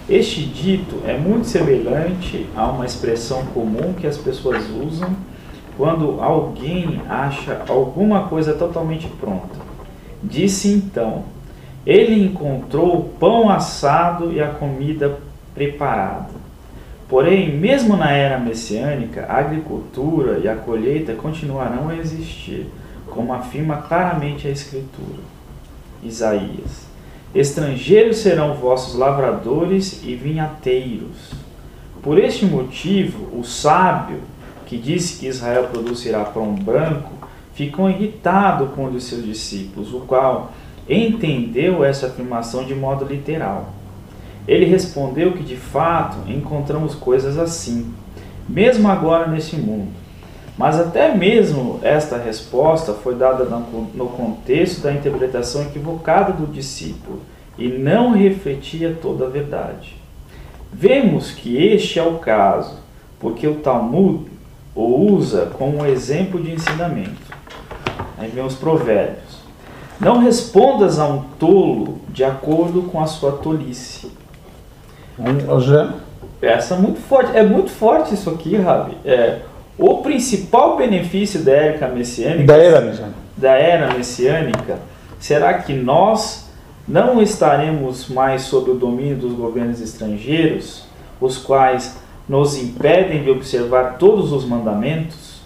Este 0.10 0.46
dito 0.46 1.02
é 1.06 1.18
muito 1.18 1.48
semelhante 1.48 2.48
a 2.56 2.68
uma 2.68 2.86
expressão 2.86 3.46
comum 3.48 3.92
que 3.92 4.08
as 4.08 4.18
pessoas 4.18 4.64
usam 4.70 5.14
quando 5.76 6.22
alguém 6.22 7.02
acha 7.10 7.62
alguma 7.68 8.30
coisa 8.30 8.54
totalmente 8.54 9.06
pronta. 9.20 9.60
Disse 10.24 10.70
então: 10.70 11.26
Ele 11.86 12.24
encontrou 12.24 12.98
o 12.98 13.04
pão 13.04 13.50
assado 13.50 14.32
e 14.32 14.42
a 14.42 14.48
comida 14.48 15.20
preparada. 15.54 16.38
Porém, 17.10 17.58
mesmo 17.58 17.98
na 17.98 18.12
era 18.12 18.40
messiânica, 18.40 19.26
a 19.28 19.40
agricultura 19.40 20.40
e 20.40 20.48
a 20.48 20.56
colheita 20.56 21.14
continuarão 21.16 21.90
a 21.90 21.98
existir, 21.98 22.66
como 23.08 23.34
afirma 23.34 23.78
claramente 23.78 24.48
a 24.48 24.52
Escritura. 24.52 25.20
Isaías: 26.02 26.87
Estrangeiros 27.38 28.18
serão 28.18 28.56
vossos 28.56 28.96
lavradores 28.96 30.02
e 30.04 30.16
vinhateiros. 30.16 31.32
Por 32.02 32.18
este 32.18 32.44
motivo, 32.46 33.38
o 33.38 33.44
sábio, 33.44 34.22
que 34.66 34.76
disse 34.76 35.20
que 35.20 35.28
Israel 35.28 35.68
produzirá 35.72 36.24
pão 36.24 36.56
branco, 36.56 37.12
ficou 37.54 37.92
irritado 37.92 38.66
com 38.70 38.86
um 38.86 38.92
de 38.92 39.00
seus 39.00 39.24
discípulos, 39.24 39.94
o 39.94 40.00
qual 40.00 40.52
entendeu 40.90 41.86
essa 41.86 42.08
afirmação 42.08 42.66
de 42.66 42.74
modo 42.74 43.06
literal. 43.06 43.72
Ele 44.48 44.66
respondeu 44.66 45.34
que 45.34 45.44
de 45.44 45.58
fato 45.58 46.18
encontramos 46.28 46.96
coisas 46.96 47.38
assim, 47.38 47.94
mesmo 48.50 48.90
agora 48.90 49.28
neste 49.28 49.58
mundo. 49.58 49.92
Mas 50.58 50.80
até 50.80 51.14
mesmo 51.14 51.80
esta 51.84 52.18
resposta 52.18 52.94
foi 52.94 53.14
dada 53.14 53.46
no 53.46 54.08
contexto 54.08 54.82
da 54.82 54.92
interpretação 54.92 55.62
equivocada 55.62 56.34
do 56.34 56.48
discípulo 56.48 57.22
e 57.58 57.68
não 57.68 58.12
refletia 58.12 58.98
toda 59.00 59.26
a 59.26 59.30
verdade. 59.30 59.96
Vemos 60.74 61.32
que 61.32 61.56
este 61.56 62.00
é 62.00 62.04
o 62.04 62.16
caso, 62.16 62.80
porque 63.20 63.48
o 63.48 63.56
Talmud 63.56 64.26
o 64.76 65.12
usa 65.12 65.52
como 65.58 65.86
exemplo 65.86 66.42
de 66.42 66.52
ensinamento. 66.52 67.36
Aí 68.18 68.30
vem 68.30 68.44
os 68.44 68.56
provérbios. 68.56 69.38
Não 70.00 70.20
respondas 70.20 71.00
a 71.00 71.08
um 71.08 71.24
tolo 71.40 72.00
de 72.10 72.24
acordo 72.24 72.84
com 72.84 73.02
a 73.02 73.08
sua 73.08 73.32
tolice. 73.32 74.12
Essa 76.40 76.76
é 76.76 76.78
muito 76.78 77.00
forte. 77.00 77.36
É 77.36 77.44
muito 77.44 77.72
forte 77.72 78.14
isso 78.14 78.30
aqui, 78.30 78.56
Rabi. 78.56 78.96
É, 79.04 79.42
o 79.78 79.98
principal 79.98 80.76
benefício 80.76 81.42
da 81.42 81.52
era 81.52 81.88
messiânica, 81.88 82.46
da 82.46 82.58
era 82.58 82.82
messiânica, 82.82 83.18
da 83.38 83.52
era 83.52 83.94
messiânica 83.94 84.80
será 85.20 85.56
que 85.56 85.74
nós 85.74 86.50
não 86.88 87.22
estaremos 87.22 88.08
mais 88.08 88.44
sob 88.44 88.72
o 88.72 88.76
domínio 88.76 89.18
dos 89.18 89.34
governos 89.34 89.82
estrangeiros, 89.82 90.86
os 91.20 91.38
quais 91.38 91.98
nos 92.28 92.58
impedem 92.58 93.24
de 93.24 93.30
observar 93.30 93.98
todos 93.98 94.32
os 94.32 94.46
mandamentos? 94.46 95.42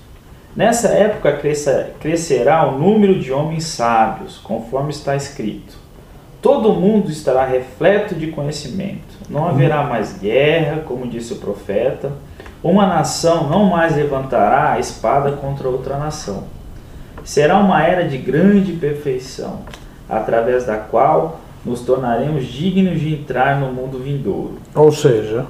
Nessa 0.56 0.90
época 0.90 1.40
crescerá 2.00 2.68
o 2.68 2.78
número 2.78 3.20
de 3.20 3.32
homens 3.32 3.64
sábios, 3.64 4.38
conforme 4.38 4.92
está 4.92 5.16
escrito. 5.16 5.80
Todo 6.42 6.74
mundo 6.74 7.10
estará 7.10 7.46
repleto 7.46 8.16
de 8.16 8.28
conhecimento. 8.28 9.16
Não 9.30 9.48
haverá 9.48 9.84
mais 9.84 10.18
guerra, 10.20 10.84
como 10.86 11.08
disse 11.08 11.34
o 11.34 11.38
profeta 11.38 12.12
uma 12.64 12.86
nação 12.86 13.50
não 13.50 13.66
mais 13.66 13.96
levantará 13.96 14.74
a 14.74 14.80
espada 14.80 15.32
contra 15.34 15.68
outra 15.68 15.98
nação. 15.98 16.44
Será 17.24 17.58
uma 17.58 17.84
era 17.84 18.08
de 18.08 18.18
grande 18.18 18.74
perfeição, 18.74 19.62
através 20.10 20.66
da 20.66 20.78
qual 20.78 21.40
nos 21.64 21.82
tornaremos 21.82 22.46
dignos 22.46 23.00
de 23.00 23.14
entrar 23.14 23.60
no 23.60 23.72
mundo 23.72 24.00
vindouro. 24.00 24.58
Ou 24.74 24.92
seja, 24.92 25.46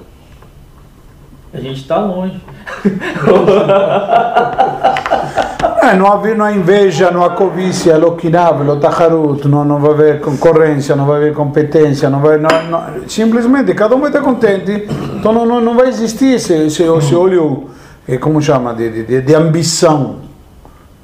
a 1.53 1.59
gente 1.59 1.81
está 1.81 1.99
longe. 1.99 2.39
Eh, 5.81 5.95
não, 5.95 6.05
há, 6.05 6.35
não 6.35 6.45
há 6.45 6.51
inveja, 6.51 7.09
não 7.09 7.25
há 7.25 7.31
cobiça, 7.31 7.97
lo 7.97 8.15
kinab, 8.15 8.63
lo 8.63 8.75
tacharut, 8.75 9.47
não, 9.47 9.65
não 9.65 9.79
vai 9.79 9.91
haver 9.91 10.21
concorrência, 10.21 10.95
não 10.95 11.07
vai 11.07 11.17
haver 11.17 11.33
competência, 11.33 12.07
não 12.07 12.19
vai, 12.19 12.37
não, 12.37 12.49
não, 12.69 13.09
simplesmente 13.09 13.73
cada 13.73 13.95
um 13.95 13.99
vai 13.99 14.09
estar 14.09 14.21
contente, 14.21 14.87
então 15.15 15.33
não, 15.33 15.43
não, 15.43 15.59
não 15.59 15.75
vai 15.75 15.87
existir 15.89 16.35
esse, 16.35 16.53
esse, 16.53 16.83
esse 16.83 17.15
olho, 17.15 17.63
eh, 18.07 18.19
como 18.19 18.39
chama, 18.39 18.75
de, 18.75 19.03
de, 19.03 19.21
de 19.21 19.33
ambição. 19.33 20.17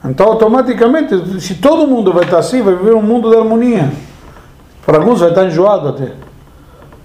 Então 0.06 0.28
automaticamente, 0.28 1.16
se 1.42 1.56
todo 1.56 1.88
mundo 1.88 2.14
vai 2.14 2.26
estar 2.26 2.38
assim, 2.38 2.62
vai 2.62 2.76
viver 2.76 2.94
um 2.94 3.02
mundo 3.02 3.32
de 3.32 3.36
harmonia. 3.36 3.92
Para 4.86 5.00
alguns 5.00 5.22
vai 5.22 5.30
estar 5.30 5.46
enjoado 5.46 5.88
até. 5.88 6.12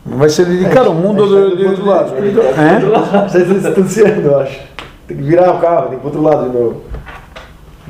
Vai 0.05 0.29
ser 0.29 0.45
dedicado 0.45 0.89
ao 0.89 0.95
mundo 0.95 1.27
do, 1.27 1.57
do, 1.57 1.69
outro 1.71 1.87
lado. 1.87 2.13
Está 2.19 3.29
se 3.31 3.45
distanciando, 3.45 4.29
eu 4.29 4.41
acho. 4.41 4.61
Tem 5.09 5.17
que 5.17 5.23
virar 5.23 5.53
o 5.53 5.59
carro, 5.59 5.89
tem 5.89 5.91
que 5.91 5.95
ir 5.95 5.99
para 5.99 6.07
outro 6.07 6.23
lado 6.23 6.51
de 6.51 6.59
novo. 6.59 6.83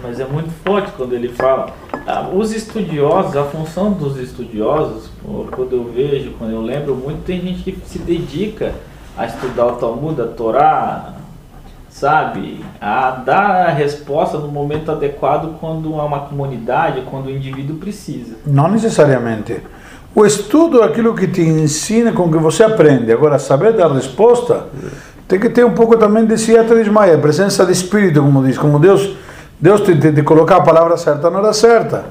Mas 0.03 0.19
é 0.19 0.25
muito 0.25 0.51
forte 0.65 0.91
quando 0.97 1.13
ele 1.13 1.29
fala. 1.29 1.71
Ah, 2.07 2.29
os 2.33 2.53
estudiosos, 2.53 3.37
a 3.37 3.45
função 3.45 3.93
dos 3.93 4.19
estudiosos, 4.19 5.09
quando 5.53 5.73
eu 5.73 5.85
vejo, 5.85 6.33
quando 6.39 6.51
eu 6.51 6.61
lembro 6.61 6.95
muito, 6.95 7.23
tem 7.23 7.41
gente 7.41 7.63
que 7.63 7.89
se 7.89 7.99
dedica 7.99 8.75
a 9.17 9.27
estudar 9.27 9.67
o 9.67 9.73
Talmud, 9.77 10.21
a 10.21 10.27
Torá, 10.27 11.15
sabe? 11.89 12.65
A 12.81 13.11
dar 13.11 13.69
a 13.69 13.71
resposta 13.71 14.39
no 14.39 14.49
momento 14.49 14.91
adequado 14.91 15.59
quando 15.61 15.95
há 16.01 16.05
uma 16.05 16.21
comunidade, 16.21 17.03
quando 17.09 17.27
o 17.27 17.31
indivíduo 17.31 17.77
precisa. 17.77 18.35
Não 18.45 18.69
necessariamente. 18.69 19.61
O 20.15 20.27
estudo 20.27 20.83
é 20.83 20.87
aquilo 20.87 21.15
que 21.15 21.27
te 21.27 21.41
ensina 21.41 22.13
com 22.13 22.31
que 22.31 22.39
você 22.39 22.65
aprende. 22.65 23.13
Agora, 23.13 23.39
saber 23.39 23.73
dar 23.73 23.91
resposta 23.93 24.67
tem 25.29 25.39
que 25.39 25.49
ter 25.49 25.65
um 25.65 25.73
pouco 25.73 25.97
também 25.97 26.27
de 26.27 26.37
siata 26.37 26.75
de 26.75 26.83
Ismael, 26.83 27.19
presença 27.19 27.65
de 27.65 27.73
espírito, 27.73 28.21
como 28.21 28.45
diz, 28.45 28.59
como 28.59 28.79
Deus 28.79 29.17
Deus 29.63 29.83
te, 29.83 29.95
te, 29.95 30.13
te 30.13 30.25
colocar 30.25 30.57
a 30.57 30.61
palavra 30.61 30.97
certa 30.97 31.31
na 31.31 31.39
hora 31.39 31.53
certa. 31.53 32.05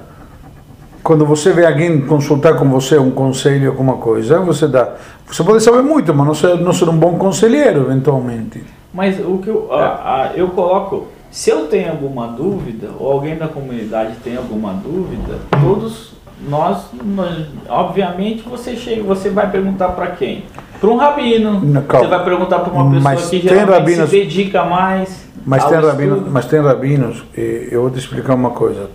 Quando 1.03 1.25
você 1.25 1.51
vê 1.51 1.65
alguém 1.65 2.00
consultar 2.00 2.55
com 2.55 2.63
você 2.70 2.98
um 2.98 3.12
conselho, 3.12 3.72
alguma 3.72 3.98
coisa, 3.98 4.39
você 4.39 4.70
dá. 4.70 4.96
Você 5.27 5.43
pode 5.43 5.62
saber 5.62 5.81
muito, 5.81 6.13
mas 6.13 6.25
não 6.25 6.34
ser, 6.34 6.55
não 6.62 6.72
ser 6.72 6.88
um 6.88 6.96
bom 6.96 7.17
conselheiro, 7.17 7.81
eventualmente. 7.81 8.63
Mas 8.93 9.20
o 9.20 9.39
que 9.39 9.50
eu, 9.50 9.67
a, 9.70 10.29
a, 10.29 10.31
eu 10.34 10.48
coloco, 10.48 11.08
se 11.29 11.50
eu 11.50 11.67
tenho 11.67 11.91
alguma 11.91 12.27
dúvida, 12.27 12.91
ou 12.98 13.12
alguém 13.12 13.36
da 13.36 13.50
comunidade 13.50 14.15
tem 14.24 14.38
alguma 14.38 14.72
dúvida, 14.74 15.39
todos 15.62 16.13
nós, 16.48 16.86
nós 17.03 17.48
obviamente, 17.67 18.48
você 18.48 18.77
chega, 18.77 19.03
você 19.03 19.29
vai 19.29 19.51
perguntar 19.51 19.89
para 19.89 20.08
quem? 20.08 20.46
Para 20.81 20.89
um 20.89 20.97
rabino. 20.97 21.61
Não, 21.61 21.81
você 21.83 22.07
vai 22.07 22.23
perguntar 22.23 22.59
para 22.59 22.73
uma 22.73 22.85
pessoa 22.85 23.01
mas 23.03 23.29
que 23.29 23.39
geralmente 23.39 23.69
rabinos... 23.69 24.09
se 24.09 24.15
dedica 24.17 24.65
mais. 24.65 25.29
Mas 25.45 25.63
tem, 25.65 25.79
rabino, 25.79 26.27
mas 26.29 26.45
tem 26.45 26.59
rabinos, 26.59 27.23
eu 27.35 27.81
vou 27.81 27.91
te 27.91 28.00
explicar 28.00 28.33
uma 28.33 28.50
coisa, 28.50 28.89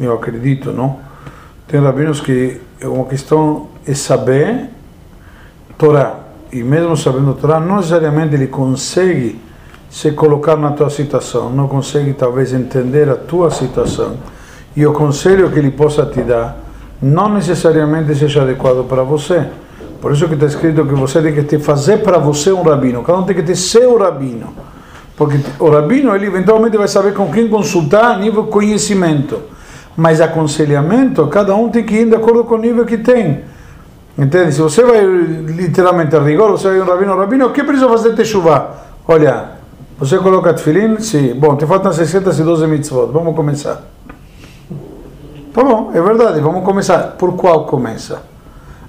eu 0.00 0.12
acredito, 0.12 0.72
não? 0.72 0.98
Tem 1.66 1.80
rabinos 1.80 2.20
que 2.20 2.60
uma 2.82 3.04
questão 3.04 3.68
é 3.86 3.94
saber 3.94 4.66
Torá, 5.76 6.16
e 6.52 6.62
mesmo 6.62 6.96
sabendo 6.96 7.34
Torá, 7.34 7.58
não 7.58 7.76
necessariamente 7.76 8.34
ele 8.34 8.46
consegue 8.46 9.40
se 9.90 10.12
colocar 10.12 10.56
na 10.56 10.70
tua 10.72 10.90
situação, 10.90 11.50
não 11.50 11.66
consegue 11.66 12.12
talvez 12.12 12.52
entender 12.52 13.08
a 13.08 13.16
tua 13.16 13.50
situação, 13.50 14.16
e 14.76 14.86
o 14.86 14.92
conselho 14.92 15.50
que 15.50 15.58
ele 15.58 15.70
possa 15.70 16.04
te 16.06 16.20
dar 16.20 16.58
não 17.02 17.28
necessariamente 17.28 18.14
seja 18.14 18.42
adequado 18.42 18.84
para 18.88 19.02
você. 19.02 19.46
Por 20.00 20.12
isso 20.12 20.28
que 20.28 20.34
está 20.34 20.46
escrito 20.46 20.84
que 20.86 20.94
você 20.94 21.20
tem 21.20 21.32
que 21.32 21.42
te 21.42 21.58
fazer 21.58 21.98
para 21.98 22.18
você 22.18 22.52
um 22.52 22.62
rabino, 22.62 23.02
cada 23.02 23.18
um 23.18 23.24
tem 23.24 23.34
que 23.34 23.42
ter 23.42 23.56
seu 23.56 23.98
rabino. 23.98 24.54
Porque 25.16 25.38
o 25.58 25.68
rabino 25.68 26.14
ele 26.14 26.26
eventualmente 26.26 26.76
vai 26.76 26.86
saber 26.86 27.12
com 27.12 27.30
quem 27.32 27.48
consultar 27.48 28.12
a 28.12 28.18
nível 28.18 28.44
conhecimento. 28.44 29.40
Mas 29.96 30.20
aconselhamento, 30.20 31.26
cada 31.26 31.56
um 31.56 31.68
tem 31.68 31.84
que 31.84 31.94
ir 31.96 32.08
de 32.08 32.14
acordo 32.14 32.44
com 32.44 32.54
o 32.54 32.58
nível 32.58 32.86
que 32.86 32.98
tem. 32.98 33.42
Entende? 34.16 34.52
Se 34.52 34.60
você 34.60 34.84
vai 34.84 35.04
literalmente 35.04 36.14
a 36.14 36.20
rigor, 36.20 36.52
você 36.52 36.68
vai 36.68 36.80
um 36.80 36.84
rabino, 36.84 37.16
rabino, 37.16 37.46
o 37.46 37.52
que 37.52 37.64
precisa 37.64 37.88
fazer 37.88 38.14
techuvá? 38.14 38.74
Olha, 39.08 39.58
você 39.98 40.18
coloca 40.18 40.54
tefilim? 40.54 41.00
Sim. 41.00 41.34
Bom, 41.34 41.56
te 41.56 41.66
faltam 41.66 41.92
612 41.92 42.66
mitzvot. 42.68 43.10
Vamos 43.12 43.34
começar. 43.34 43.82
Tá 45.52 45.64
bom, 45.64 45.90
é 45.92 46.00
verdade, 46.00 46.38
vamos 46.40 46.62
começar. 46.62 47.16
Por 47.18 47.34
qual 47.34 47.64
começa? 47.64 48.22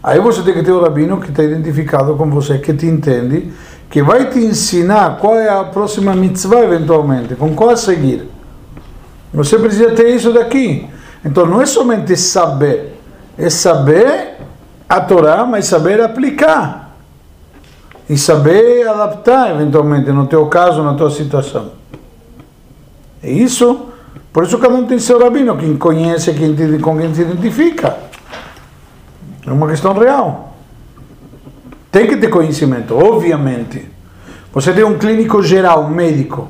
Aí 0.10 0.20
você 0.20 0.42
tem 0.42 0.56
que 0.56 0.64
ter 0.64 0.72
o 0.72 0.82
rabino 0.82 1.22
que 1.22 1.30
está 1.30 1.44
identificado 1.44 2.16
com 2.16 2.28
você, 2.32 2.58
que 2.58 2.74
te 2.74 2.88
entende, 2.88 3.54
que 3.92 4.02
vai 4.02 4.28
te 4.28 4.40
ensinar 4.40 5.20
qual 5.20 5.38
é 5.38 5.48
a 5.48 5.64
próxima 5.64 6.16
mitzvah 6.16 6.64
eventualmente, 6.64 7.36
com 7.36 7.54
qual 7.54 7.78
seguir. 7.78 8.28
Você 9.32 9.60
precisa 9.60 9.92
ter 9.92 10.10
isso 10.10 10.34
daqui. 10.34 10.88
Então 11.24 11.46
não 11.46 11.62
é 11.62 11.66
somente 11.68 12.18
saber, 12.18 13.00
é 13.38 13.52
saber 13.52 14.38
a 14.90 15.00
Torá, 15.00 15.46
mas 15.46 15.66
saber 15.66 16.02
aplicar. 16.02 16.98
E 18.10 18.18
saber 18.18 18.88
adaptar 18.88 19.52
eventualmente 19.52 20.12
no 20.12 20.26
teu 20.26 20.48
caso, 20.48 20.82
na 20.82 20.96
tua 20.96 21.12
situação. 21.12 21.74
É 23.22 23.30
isso. 23.30 23.90
Por 24.34 24.44
isso 24.44 24.58
cada 24.58 24.74
um 24.74 24.88
tem 24.88 24.98
seu 24.98 25.20
rabino, 25.20 25.56
quem 25.56 25.78
conhece, 25.78 26.34
quem 26.34 26.56
te, 26.56 26.80
com 26.80 26.98
quem 26.98 27.14
se 27.14 27.22
identifica. 27.22 28.10
É 29.50 29.52
uma 29.52 29.68
questão 29.68 29.94
real. 29.94 30.54
Tem 31.92 32.06
que 32.06 32.18
ter 32.18 32.28
conhecimento, 32.28 32.96
obviamente. 32.96 33.84
Você 34.54 34.72
tem 34.72 34.84
um 34.84 34.98
clínico 34.98 35.42
geral, 35.42 35.86
um 35.86 35.90
médico, 35.90 36.48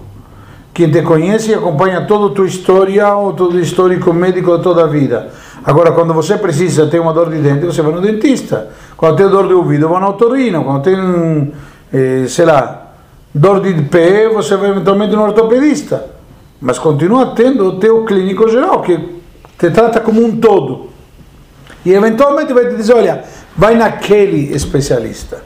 quem 0.73 0.91
te 0.91 1.01
conhece 1.01 1.51
e 1.51 1.53
acompanha 1.53 2.05
toda 2.05 2.27
a 2.27 2.35
tua 2.35 2.45
história 2.45 3.07
ou 3.15 3.31
todo 3.31 3.55
o 3.55 3.59
histórico 3.59 4.13
médico 4.13 4.57
de 4.57 4.63
toda 4.63 4.83
a 4.83 4.87
vida. 4.87 5.31
Agora, 5.63 5.93
quando 5.93 6.13
você 6.13 6.37
precisa 6.37 6.87
ter 6.87 6.99
uma 6.99 7.13
dor 7.13 7.29
de 7.29 7.37
dente, 7.37 7.65
você 7.65 7.81
vai 7.81 7.93
no 7.93 8.01
dentista. 8.01 8.69
Quando 8.97 9.15
tem 9.15 9.29
dor 9.29 9.47
de 9.47 9.53
ouvido, 9.53 9.87
vai 9.87 10.01
no 10.01 10.09
otorrino. 10.09 10.63
Quando 10.65 10.83
tem, 10.83 11.53
eh, 11.93 12.25
sei 12.27 12.45
lá, 12.45 12.87
dor 13.33 13.61
de 13.61 13.81
pé, 13.83 14.27
você 14.27 14.57
vai 14.57 14.71
eventualmente 14.71 15.15
no 15.15 15.23
ortopedista. 15.23 16.05
Mas 16.59 16.77
continua 16.77 17.27
tendo 17.27 17.65
o 17.65 17.79
teu 17.79 18.03
clínico 18.03 18.49
geral, 18.49 18.81
que 18.81 19.21
te 19.57 19.71
trata 19.71 20.01
como 20.01 20.21
um 20.21 20.37
todo. 20.37 20.88
E 21.89 21.93
eventualmente 21.93 22.53
vai 22.53 22.67
te 22.69 22.75
dizer, 22.75 22.93
olha, 22.93 23.23
vai 23.57 23.73
naquele 23.73 24.53
especialista. 24.53 25.41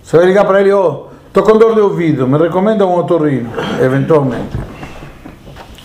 Você 0.00 0.16
vai 0.16 0.26
ligar 0.26 0.44
para 0.44 0.60
ele, 0.60 0.72
oh, 0.72 1.08
estou 1.26 1.42
com 1.42 1.58
dor 1.58 1.74
de 1.74 1.80
ouvido, 1.80 2.24
me 2.28 2.38
recomenda 2.38 2.86
um 2.86 2.94
otorrino, 2.94 3.50
eventualmente. 3.82 4.56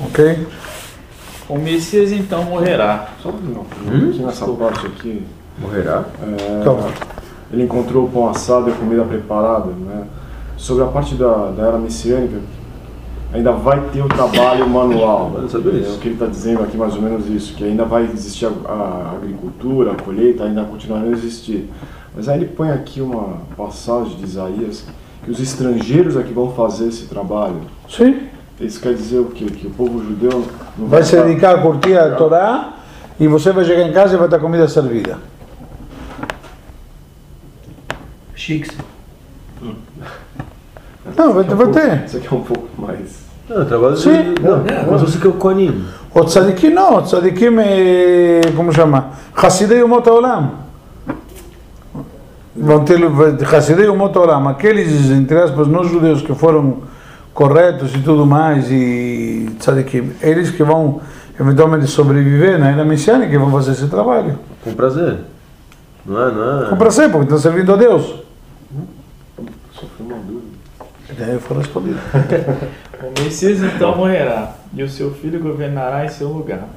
Ok? 0.01 0.47
O 1.49 1.57
Messias 1.57 2.11
então 2.11 2.43
morrerá. 2.43 3.09
Só 3.23 3.31
não, 3.31 3.61
aqui 3.61 4.21
nessa 4.21 4.45
parte 4.49 4.85
aqui, 4.85 5.25
Morrerá? 5.57 6.05
é, 6.21 6.61
Então. 6.61 6.85
ele 7.51 7.63
encontrou 7.63 8.05
o 8.05 8.09
pão 8.09 8.29
assado 8.29 8.69
e 8.69 8.71
a 8.71 8.75
comida 8.75 9.03
preparada, 9.03 9.71
né? 9.71 10.03
Sobre 10.57 10.83
a 10.83 10.87
parte 10.87 11.15
da, 11.15 11.49
da 11.49 11.69
era 11.69 11.77
messiânica, 11.79 12.37
ainda 13.33 13.51
vai 13.51 13.79
ter 13.91 14.01
o 14.01 14.07
trabalho 14.07 14.67
manual. 14.67 15.31
Eu 15.35 15.41
não 15.43 15.49
sabia 15.49 15.73
É 15.73 15.75
isso. 15.77 15.95
o 15.95 15.99
que 15.99 16.07
ele 16.07 16.15
está 16.15 16.25
dizendo 16.25 16.63
aqui 16.63 16.77
mais 16.77 16.95
ou 16.95 17.01
menos 17.01 17.27
isso, 17.27 17.53
que 17.55 17.63
ainda 17.63 17.85
vai 17.85 18.03
existir 18.03 18.45
a, 18.45 18.71
a 18.71 19.11
agricultura, 19.15 19.91
a 19.91 19.95
colheita, 19.95 20.43
ainda 20.43 20.63
continuará 20.63 21.05
a 21.05 21.11
existir. 21.11 21.69
Mas 22.15 22.27
aí 22.27 22.39
ele 22.39 22.47
põe 22.47 22.69
aqui 22.71 23.01
uma 23.01 23.37
passagem 23.55 24.15
de 24.17 24.23
Isaías 24.23 24.83
que 25.23 25.31
os 25.31 25.39
estrangeiros 25.39 26.15
é 26.15 26.23
que 26.23 26.33
vão 26.33 26.51
fazer 26.53 26.87
esse 26.87 27.05
trabalho. 27.05 27.61
Sim. 27.87 28.21
Isso 28.59 28.81
quer 28.81 28.93
dizer 28.93 29.19
o 29.19 29.25
quê? 29.25 29.45
Que 29.45 29.67
o 29.67 29.71
povo 29.71 30.03
judeu 30.03 30.45
não 30.77 30.87
Vai 30.87 31.03
se 31.03 31.15
dedicar 31.15 31.55
a 31.55 31.61
curtir 31.61 31.97
a 31.97 32.15
Torá 32.15 32.73
e 33.19 33.27
você 33.27 33.51
vai 33.51 33.63
chegar 33.63 33.83
em 33.87 33.93
casa 33.93 34.15
e 34.15 34.17
vai 34.17 34.27
ter 34.27 34.39
comida 34.39 34.67
servida. 34.67 35.17
Chiques. 38.35 38.71
Não, 41.17 41.33
vai, 41.33 41.43
vai 41.43 41.67
ter. 41.67 42.05
Isso 42.05 42.17
aqui 42.17 42.27
é 42.27 42.35
um 42.37 42.41
pouco 42.43 42.81
mais. 42.81 43.28
Não, 43.49 43.65
trabalho 43.65 43.95
de. 43.95 44.01
Sim. 44.01 44.35
Não, 44.41 44.63
mas 44.91 45.01
você 45.01 45.17
que 45.17 45.25
é 45.25 45.29
o 45.29 45.33
Koanim. 45.33 45.83
O 46.13 46.23
tzadikim 46.23 46.69
não, 46.69 46.97
o 46.97 47.01
tzadikim 47.01 47.57
é, 47.59 48.41
como 48.55 48.71
chama? 48.71 49.09
Hassidei 49.35 49.81
Umot 49.81 50.07
Olam. 50.07 50.51
Vão 52.55 52.83
ter 52.83 52.99
Hassidei 53.55 53.87
Umot 53.87 54.15
Olam, 54.17 54.47
aqueles, 54.47 55.09
entre 55.09 55.39
aspas, 55.39 55.67
não 55.67 55.83
judeus 55.83 56.21
que 56.21 56.33
foram 56.35 56.83
corretos 57.33 57.95
e 57.95 57.99
tudo 57.99 58.25
mais, 58.25 58.69
e 58.69 59.49
tzadikim, 59.59 60.11
eles 60.21 60.51
que 60.51 60.63
vão 60.63 61.01
eventualmente 61.39 61.87
sobreviver 61.87 62.59
na 62.59 62.69
era 62.69 62.83
messiânica, 62.83 63.31
que 63.31 63.37
vão 63.37 63.51
fazer 63.51 63.71
esse 63.71 63.87
trabalho. 63.87 64.37
Com 64.63 64.73
prazer. 64.73 65.19
Não 66.05 66.21
é, 66.21 66.31
não 66.31 66.63
é? 66.63 66.69
Com 66.69 66.75
prazer, 66.75 67.09
porque 67.09 67.23
estão 67.23 67.37
servindo 67.37 67.73
a 67.73 67.75
Deus. 67.77 68.03
Só 69.73 69.85
foi 69.95 70.05
uma 70.05 70.17
dúvida. 70.17 70.49
Daí 71.17 71.39
foi 71.39 71.57
respondido. 71.57 71.99
O 73.01 73.23
Messias 73.23 73.63
então 73.63 73.95
morrerá, 73.95 74.57
e 74.73 74.83
o 74.83 74.89
seu 74.89 75.13
filho 75.13 75.39
governará 75.39 76.03
em 76.03 76.09
seu 76.09 76.27
lugar. 76.27 76.67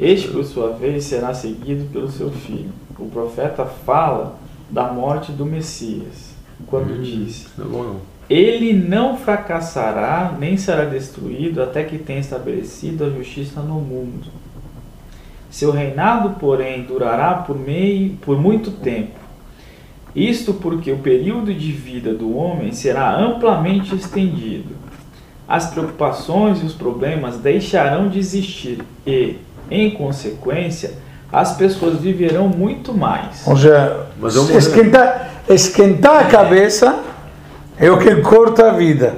Este, 0.00 0.28
por 0.28 0.42
sua 0.42 0.70
vez, 0.72 1.04
será 1.04 1.34
seguido 1.34 1.84
pelo 1.92 2.10
seu 2.10 2.30
filho. 2.30 2.70
O 2.98 3.10
profeta 3.10 3.66
fala 3.66 4.38
da 4.70 4.90
morte 4.90 5.30
do 5.30 5.44
Messias, 5.44 6.34
quando 6.66 7.02
diz: 7.02 7.46
Não 7.58 7.84
é. 7.84 8.34
Ele 8.34 8.72
não 8.72 9.18
fracassará, 9.18 10.34
nem 10.38 10.56
será 10.56 10.84
destruído, 10.84 11.62
até 11.62 11.82
que 11.84 11.98
tenha 11.98 12.20
estabelecido 12.20 13.04
a 13.04 13.10
justiça 13.10 13.60
no 13.60 13.74
mundo. 13.74 14.28
Seu 15.50 15.70
reinado, 15.70 16.36
porém, 16.38 16.84
durará 16.84 17.34
por, 17.34 17.58
meio, 17.58 18.16
por 18.16 18.40
muito 18.40 18.70
tempo. 18.70 19.17
Isto 20.14 20.54
porque 20.54 20.90
o 20.90 20.98
período 20.98 21.52
de 21.52 21.70
vida 21.70 22.12
do 22.12 22.36
homem 22.36 22.72
será 22.72 23.16
amplamente 23.16 23.94
estendido. 23.94 24.74
As 25.46 25.66
preocupações 25.70 26.62
e 26.62 26.66
os 26.66 26.74
problemas 26.74 27.38
deixarão 27.38 28.08
de 28.08 28.18
existir 28.18 28.80
e, 29.06 29.36
em 29.70 29.90
consequência, 29.90 30.92
as 31.32 31.56
pessoas 31.56 31.98
viverão 32.00 32.48
muito 32.48 32.92
mais. 32.92 33.46
Ou 33.46 33.56
seja, 33.56 34.06
Mas 34.20 34.34
esquentar, 34.34 35.30
esquentar 35.48 36.20
a 36.22 36.24
cabeça 36.24 37.00
é 37.78 37.90
o 37.90 37.98
que 37.98 38.16
corta 38.16 38.70
a 38.70 38.72
vida. 38.72 39.14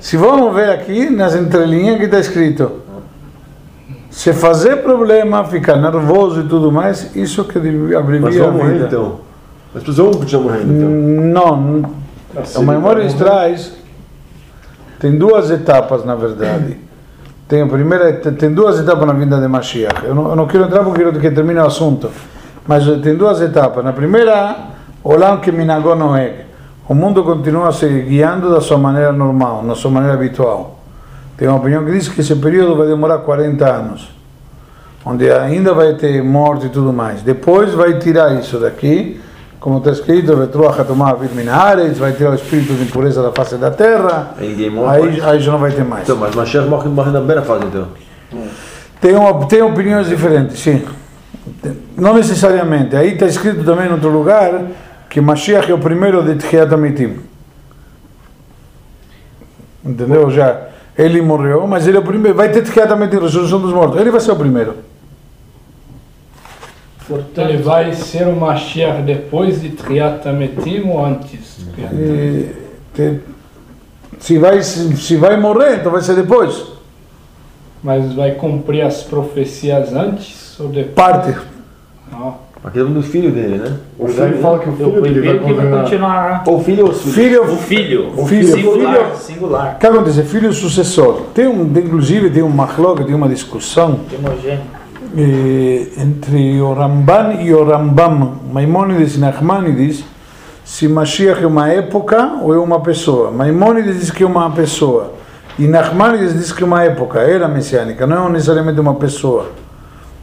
Se 0.00 0.16
vamos 0.16 0.54
ver 0.54 0.70
aqui 0.70 1.10
nas 1.10 1.34
entrelinhas 1.34 1.98
que 1.98 2.04
está 2.04 2.18
escrito, 2.18 2.80
se 4.10 4.32
fazer 4.32 4.76
problema, 4.76 5.44
ficar 5.44 5.76
nervoso 5.76 6.40
e 6.40 6.48
tudo 6.48 6.72
mais, 6.72 7.14
isso 7.14 7.44
que 7.44 7.58
Mas 7.58 7.96
abrevia 7.96 8.42
a 8.44 8.50
vamos 8.50 8.66
vida. 8.66 8.86
então. 8.86 9.29
Mas 9.72 9.82
precisamos 9.82 10.16
continuar 10.16 10.44
morrendo 10.44 10.72
então. 10.72 10.90
Não, 10.90 11.90
a 12.56 12.60
memória 12.60 13.08
traz 13.14 13.72
tem 14.98 15.16
duas 15.16 15.50
etapas 15.50 16.04
na 16.04 16.14
verdade. 16.14 16.78
Tem 17.50 17.62
a 17.62 17.66
primeira, 17.66 18.12
tem 18.12 18.54
duas 18.54 18.78
etapas 18.78 19.04
na 19.08 19.12
vinda 19.12 19.40
de 19.40 19.48
Mashiach. 19.48 20.04
Eu 20.04 20.14
não, 20.14 20.30
eu 20.30 20.36
não 20.36 20.46
quero 20.46 20.66
entrar 20.66 20.84
porque 20.84 21.02
quero 21.02 21.18
que 21.18 21.32
termine 21.32 21.58
o 21.58 21.66
assunto, 21.66 22.08
mas 22.64 22.84
tem 23.02 23.16
duas 23.16 23.40
etapas. 23.40 23.84
Na 23.84 23.92
primeira, 23.92 24.70
Olam 25.02 25.40
que 25.40 25.50
minagó 25.50 25.94
noeg. 25.94 26.44
O 26.86 26.94
mundo 26.94 27.24
continua 27.24 27.72
se 27.72 27.88
guiando 27.88 28.50
da 28.50 28.60
sua 28.60 28.76
maneira 28.76 29.12
normal, 29.12 29.62
na 29.62 29.74
sua 29.74 29.90
maneira 29.90 30.14
habitual. 30.14 30.78
Tem 31.38 31.48
uma 31.48 31.56
opinião 31.56 31.84
que 31.84 31.92
diz 31.92 32.08
que 32.08 32.20
esse 32.20 32.36
período 32.36 32.76
vai 32.76 32.86
demorar 32.86 33.18
40 33.18 33.66
anos, 33.66 34.10
onde 35.04 35.30
ainda 35.30 35.72
vai 35.72 35.94
ter 35.94 36.22
morte 36.22 36.66
e 36.66 36.68
tudo 36.68 36.92
mais. 36.92 37.22
Depois 37.22 37.72
vai 37.72 37.98
tirar 37.98 38.38
isso 38.38 38.58
daqui, 38.58 39.18
como 39.60 39.76
está 39.76 39.90
escrito, 39.90 40.34
vai 41.98 42.12
tirar 42.12 42.30
o 42.30 42.34
espírito 42.34 42.72
de 42.72 42.84
impureza 42.84 43.22
da 43.22 43.30
face 43.30 43.56
da 43.56 43.70
terra, 43.70 44.34
Aí 44.88 45.20
aí, 45.22 45.38
já 45.40 45.52
não 45.52 45.58
vai 45.58 45.70
ter 45.70 45.84
mais. 45.84 46.04
Então, 46.04 46.16
mas 46.16 46.34
Mashiach 46.34 46.66
morre, 46.66 46.88
morre 46.88 47.10
na 47.10 47.18
primeira 47.18 47.42
fase 47.42 47.66
então. 47.66 47.88
Tem, 49.00 49.14
uma, 49.14 49.46
tem 49.46 49.60
opiniões 49.60 50.08
diferentes, 50.08 50.58
sim. 50.58 50.82
Não 51.94 52.14
necessariamente. 52.14 52.96
Aí 52.96 53.12
está 53.12 53.26
escrito 53.26 53.62
também 53.62 53.86
em 53.88 53.92
outro 53.92 54.08
lugar 54.08 54.62
que 55.10 55.20
Mashiach 55.20 55.70
é 55.70 55.74
o 55.74 55.78
primeiro 55.78 56.22
de 56.22 56.36
Tchiat 56.36 56.72
Amitim. 56.72 57.18
Entendeu? 59.84 60.30
Já 60.30 60.68
ele 60.96 61.20
morreu, 61.20 61.66
mas 61.66 61.86
ele 61.86 61.98
é 61.98 62.00
o 62.00 62.04
primeiro. 62.04 62.36
Vai 62.36 62.48
ter 62.48 62.62
Tchiat 62.62 62.90
Amitim, 62.90 63.18
ressurreição 63.18 63.60
dos 63.60 63.74
mortos. 63.74 64.00
Ele 64.00 64.10
vai 64.10 64.20
ser 64.20 64.32
o 64.32 64.36
primeiro. 64.36 64.89
Então 67.32 67.44
ele 67.48 67.58
vai 67.62 67.92
ser 67.92 68.26
o 68.26 68.36
Mashiach 68.36 69.02
depois 69.02 69.60
de 69.60 69.70
Triat 69.70 70.28
Ametim 70.28 70.82
ou 70.88 71.04
antes? 71.04 71.58
E, 71.78 72.48
te- 72.94 73.20
se, 74.18 74.38
vai, 74.38 74.62
se, 74.62 74.96
se 74.96 75.16
vai 75.16 75.38
morrer, 75.38 75.76
então 75.76 75.90
vai 75.92 76.00
ser 76.02 76.14
depois. 76.14 76.64
Mas 77.82 78.12
vai 78.12 78.32
cumprir 78.32 78.82
as 78.82 79.02
profecias 79.02 79.94
antes 79.94 80.58
ou 80.60 80.68
depois? 80.68 80.94
Parte. 80.94 81.34
Aqui 82.62 82.78
é 82.78 82.84
do 82.84 83.02
filho 83.02 83.30
dele, 83.32 83.56
né? 83.56 83.74
O 83.98 84.06
filho 84.06 84.36
fala 84.42 84.58
que 84.58 84.68
o 84.68 84.72
O 84.72 84.76
filho 84.76 85.00
dele 85.00 85.20
vai 85.20 85.22
filho 85.22 85.38
que 85.38 85.44
vai 85.44 85.54
governar. 85.54 85.82
continuar. 85.84 86.44
Ou 86.46 86.62
filho 86.62 86.86
ou 86.88 86.92
filho? 86.92 87.14
Filho, 87.14 87.42
O 87.44 87.56
filho. 87.56 88.12
O 88.18 88.26
filho. 88.26 88.48
Singular. 88.48 88.94
Filho. 88.96 89.16
Singular. 89.16 89.74
O 89.76 89.78
que 89.78 89.86
acontece? 89.86 90.22
Filho 90.24 90.52
sucessor. 90.52 91.22
Tem 91.32 91.46
um, 91.48 91.62
inclusive 91.62 92.28
tem 92.28 92.42
um 92.42 92.50
machlok, 92.50 93.02
tem 93.04 93.14
uma 93.14 93.30
discussão 93.30 94.00
Primogênito. 94.06 94.62
eh, 94.74 94.79
entre 95.16 96.60
o 96.60 96.72
Ramban 96.72 97.34
e 97.40 97.52
o 97.52 97.64
Rambam, 97.64 98.34
Maimônides 98.52 99.16
e 99.16 99.18
Nachmanides, 99.18 100.04
se 100.64 100.86
Mashiach 100.86 101.42
é 101.42 101.46
uma 101.46 101.68
época 101.68 102.38
ou 102.42 102.54
é 102.54 102.58
uma 102.58 102.80
pessoa. 102.80 103.30
Maimônides 103.30 103.98
diz 103.98 104.10
que 104.10 104.22
é 104.22 104.26
uma 104.26 104.50
pessoa 104.50 105.14
e 105.60 105.66
Nachmanides 105.66 106.32
diz 106.32 106.52
que 106.52 106.62
é 106.62 106.66
uma 106.66 106.84
época, 106.84 107.18
era 107.20 107.46
messiânica, 107.46 108.06
não 108.06 108.28
é 108.28 108.30
necessariamente 108.30 108.80
uma 108.80 108.94
pessoa. 108.94 109.50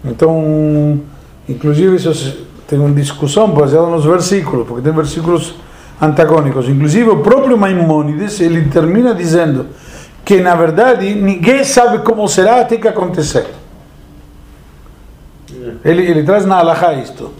Então, 0.04 1.00
inclusive 1.48 1.96
isso 1.96 2.48
tem 2.68 2.80
uma 2.80 2.90
discussão 2.90 3.48
baseada 3.50 3.86
nos 3.88 4.04
versículos, 4.04 4.68
porque 4.68 4.82
tem 4.82 4.92
versículos 4.92 5.54
antagônicos. 6.02 6.68
Inclusive 6.68 7.10
o 7.10 7.18
próprio 7.18 7.56
Maimônides, 7.56 8.40
ele 8.40 8.68
termina 8.70 9.14
dizendo 9.14 9.68
que 10.26 10.42
na 10.42 10.56
verdade 10.56 11.14
ninguém 11.14 11.64
sabe 11.64 12.00
como 12.00 12.28
será 12.28 12.62
até 12.62 12.78
que 12.78 12.88
acontecer. 12.88 13.46
Ele, 15.84 16.04
ele 16.04 16.24
traz 16.24 16.46
na 16.46 16.58
Alahá 16.58 16.94
isto. 16.94 17.32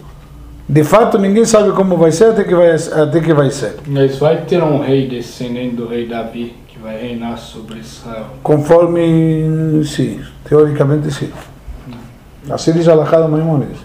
De 0.68 0.84
fato, 0.84 1.18
ninguém 1.18 1.44
sabe 1.46 1.72
como 1.72 1.96
vai 1.96 2.12
ser 2.12 2.26
até 2.26 2.44
que 2.44 2.54
vai, 2.54 2.70
até 2.70 3.20
que 3.20 3.32
vai 3.32 3.50
ser. 3.50 3.76
Mas 3.86 4.18
vai 4.18 4.42
ter 4.42 4.62
um 4.62 4.80
rei 4.80 5.08
descendente 5.08 5.76
do 5.76 5.88
rei 5.88 6.06
Davi 6.06 6.54
que 6.68 6.78
vai 6.78 7.00
reinar 7.00 7.38
sobre 7.38 7.78
Israel. 7.78 8.26
Conforme, 8.42 9.82
sim, 9.84 10.20
teoricamente 10.44 11.10
sim. 11.10 11.30
Assim 12.50 12.72
diz 12.72 12.86
Alahá 12.86 13.20
do 13.20 13.28
Maimônides. 13.28 13.78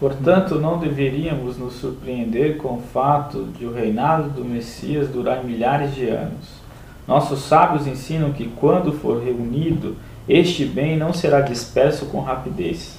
Portanto, 0.00 0.56
não 0.56 0.78
deveríamos 0.78 1.56
nos 1.56 1.74
surpreender 1.74 2.56
com 2.56 2.74
o 2.74 2.82
fato 2.92 3.48
de 3.58 3.64
o 3.64 3.72
reinado 3.72 4.28
do 4.30 4.44
Messias 4.44 5.08
durar 5.08 5.44
milhares 5.44 5.94
de 5.94 6.08
anos. 6.08 6.64
Nossos 7.06 7.40
sábios 7.40 7.86
ensinam 7.86 8.32
que 8.32 8.48
quando 8.56 8.92
for 8.92 9.22
reunido, 9.22 9.96
este 10.28 10.64
bem 10.64 10.96
não 10.96 11.12
será 11.12 11.40
disperso 11.40 12.06
com 12.06 12.20
rapidez. 12.20 12.98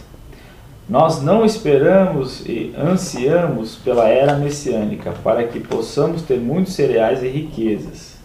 Nós 0.87 1.19
não 1.19 1.43
esperamos 1.43 2.45
e 2.45 2.71
ansiamos 2.77 3.75
pela 3.75 4.07
era 4.07 4.35
messiânica 4.35 5.11
para 5.23 5.43
que 5.43 5.59
possamos 5.59 6.21
ter 6.21 6.39
muitos 6.39 6.73
cereais 6.73 7.23
e 7.23 7.27
riquezas. 7.27 8.17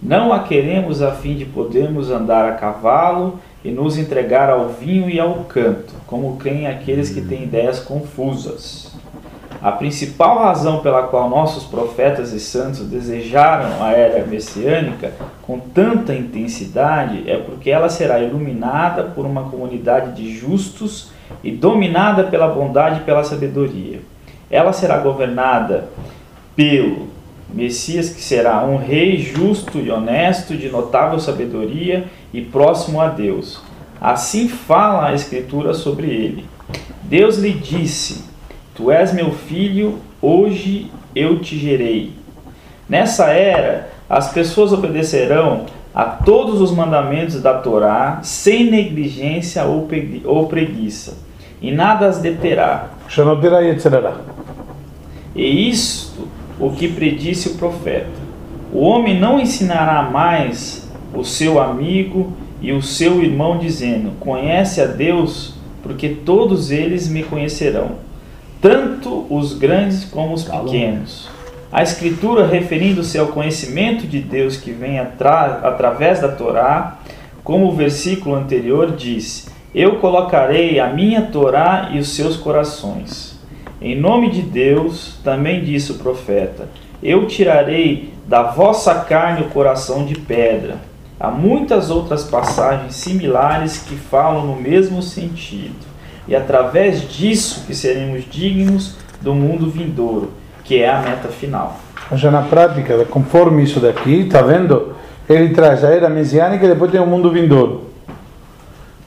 Não 0.00 0.32
a 0.32 0.44
queremos 0.44 1.02
a 1.02 1.10
fim 1.10 1.34
de 1.34 1.44
podermos 1.44 2.08
andar 2.08 2.48
a 2.48 2.52
cavalo 2.52 3.40
e 3.64 3.72
nos 3.72 3.98
entregar 3.98 4.48
ao 4.48 4.68
vinho 4.68 5.10
e 5.10 5.18
ao 5.18 5.34
canto, 5.48 5.94
como 6.06 6.36
creem 6.36 6.68
aqueles 6.68 7.10
que 7.10 7.20
têm 7.20 7.42
ideias 7.42 7.80
confusas. 7.80 8.94
A 9.60 9.72
principal 9.72 10.38
razão 10.38 10.78
pela 10.82 11.08
qual 11.08 11.28
nossos 11.28 11.64
profetas 11.64 12.32
e 12.32 12.38
santos 12.38 12.86
desejaram 12.86 13.82
a 13.82 13.90
era 13.90 14.24
messiânica 14.24 15.12
com 15.42 15.58
tanta 15.58 16.14
intensidade 16.14 17.28
é 17.28 17.36
porque 17.36 17.68
ela 17.68 17.88
será 17.88 18.20
iluminada 18.20 19.02
por 19.02 19.26
uma 19.26 19.50
comunidade 19.50 20.12
de 20.12 20.32
justos 20.32 21.15
e 21.42 21.50
dominada 21.50 22.24
pela 22.24 22.48
bondade 22.48 23.00
e 23.00 23.04
pela 23.04 23.24
sabedoria. 23.24 24.00
Ela 24.50 24.72
será 24.72 24.98
governada 24.98 25.88
pelo 26.54 27.08
Messias, 27.52 28.10
que 28.10 28.20
será 28.20 28.64
um 28.64 28.76
rei 28.76 29.18
justo 29.18 29.78
e 29.78 29.90
honesto, 29.90 30.56
de 30.56 30.68
notável 30.68 31.18
sabedoria 31.20 32.04
e 32.32 32.40
próximo 32.40 33.00
a 33.00 33.08
Deus. 33.08 33.60
Assim 34.00 34.48
fala 34.48 35.08
a 35.08 35.14
Escritura 35.14 35.72
sobre 35.72 36.08
ele. 36.08 36.44
Deus 37.02 37.38
lhe 37.38 37.52
disse: 37.52 38.24
Tu 38.74 38.90
és 38.90 39.12
meu 39.12 39.32
filho, 39.32 39.98
hoje 40.20 40.90
eu 41.14 41.38
te 41.38 41.56
gerei. 41.56 42.12
Nessa 42.88 43.26
era, 43.30 43.90
as 44.08 44.32
pessoas 44.32 44.72
obedecerão 44.72 45.66
a 45.96 46.04
todos 46.04 46.60
os 46.60 46.72
mandamentos 46.72 47.40
da 47.40 47.54
Torá, 47.54 48.20
sem 48.22 48.70
negligência 48.70 49.64
ou 49.64 49.88
ou 50.26 50.46
preguiça, 50.46 51.16
e 51.58 51.72
nada 51.72 52.06
as 52.06 52.18
deterá. 52.18 52.90
E. 53.08 54.28
E 55.34 55.70
isto 55.70 56.28
o 56.60 56.70
que 56.70 56.86
predisse 56.88 57.48
o 57.48 57.54
profeta. 57.54 58.26
O 58.70 58.80
homem 58.80 59.18
não 59.18 59.40
ensinará 59.40 60.02
mais 60.02 60.86
o 61.14 61.24
seu 61.24 61.58
amigo 61.58 62.30
e 62.60 62.72
o 62.72 62.82
seu 62.82 63.22
irmão, 63.22 63.56
dizendo: 63.56 64.12
Conhece 64.20 64.82
a 64.82 64.86
Deus, 64.86 65.54
porque 65.82 66.10
todos 66.10 66.70
eles 66.70 67.08
me 67.08 67.22
conhecerão, 67.22 67.92
tanto 68.60 69.24
os 69.30 69.54
grandes 69.54 70.04
como 70.04 70.34
os 70.34 70.44
pequenos. 70.44 71.35
A 71.76 71.82
Escritura, 71.82 72.46
referindo-se 72.46 73.18
ao 73.18 73.26
conhecimento 73.26 74.06
de 74.06 74.18
Deus 74.18 74.56
que 74.56 74.70
vem 74.72 74.98
atra- 74.98 75.60
através 75.62 76.22
da 76.22 76.28
Torá, 76.28 76.96
como 77.44 77.66
o 77.66 77.76
versículo 77.76 78.34
anterior 78.34 78.92
diz: 78.92 79.50
Eu 79.74 79.96
colocarei 79.96 80.80
a 80.80 80.86
minha 80.86 81.20
Torá 81.20 81.90
e 81.92 81.98
os 81.98 82.16
seus 82.16 82.34
corações. 82.34 83.38
Em 83.78 83.94
nome 83.94 84.30
de 84.30 84.40
Deus, 84.40 85.18
também 85.22 85.62
disse 85.62 85.92
o 85.92 85.96
profeta: 85.96 86.66
Eu 87.02 87.26
tirarei 87.26 88.14
da 88.26 88.42
vossa 88.44 88.94
carne 88.94 89.42
o 89.42 89.50
coração 89.50 90.06
de 90.06 90.14
pedra. 90.18 90.76
Há 91.20 91.30
muitas 91.30 91.90
outras 91.90 92.24
passagens 92.24 92.94
similares 92.94 93.84
que 93.86 93.96
falam 93.96 94.46
no 94.46 94.56
mesmo 94.56 95.02
sentido. 95.02 95.84
E 96.26 96.34
através 96.34 97.06
disso 97.06 97.64
que 97.66 97.74
seremos 97.74 98.24
dignos 98.30 98.96
do 99.20 99.34
mundo 99.34 99.70
vindouro, 99.70 100.32
que 100.66 100.82
é 100.82 100.90
a 100.90 101.00
meta 101.00 101.28
final. 101.28 101.78
Já 102.12 102.30
na 102.30 102.42
prática, 102.42 103.04
conforme 103.06 103.62
isso 103.62 103.80
daqui, 103.80 104.22
está 104.22 104.42
vendo? 104.42 104.94
Ele 105.28 105.54
traz 105.54 105.84
a 105.84 105.88
era 105.88 106.08
messiânica 106.08 106.64
e 106.64 106.68
depois 106.68 106.90
tem 106.90 107.00
o 107.00 107.06
mundo 107.06 107.30
vindouro. 107.30 107.84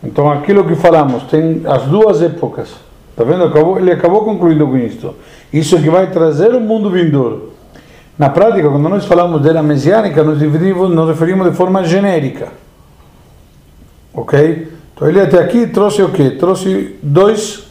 Então 0.03 0.31
aquilo 0.31 0.65
que 0.65 0.75
falamos, 0.75 1.23
tem 1.23 1.61
as 1.65 1.83
duas 1.83 2.21
épocas. 2.21 2.69
Está 3.11 3.23
vendo? 3.23 3.43
Acabou, 3.43 3.77
ele 3.77 3.91
acabou 3.91 4.23
concluindo 4.23 4.65
com 4.65 4.77
isto. 4.77 5.15
Isso 5.51 5.77
que 5.81 5.89
vai 5.89 6.07
trazer 6.07 6.55
o 6.55 6.59
mundo 6.59 6.89
vindouro. 6.89 7.53
Na 8.17 8.29
prática, 8.29 8.69
quando 8.69 8.87
nós 8.89 9.05
falamos 9.05 9.41
de 9.41 9.49
era 9.49 9.63
messiânica, 9.63 10.23
nos 10.23 10.39
referimos, 10.41 10.89
nos 10.89 11.07
referimos 11.07 11.49
de 11.49 11.55
forma 11.55 11.83
genérica. 11.83 12.49
Ok? 14.13 14.71
Então 14.93 15.07
ele 15.07 15.21
até 15.21 15.39
aqui 15.39 15.67
trouxe 15.67 16.01
o 16.01 16.09
quê? 16.09 16.31
Trouxe 16.31 16.97
dois, 17.01 17.68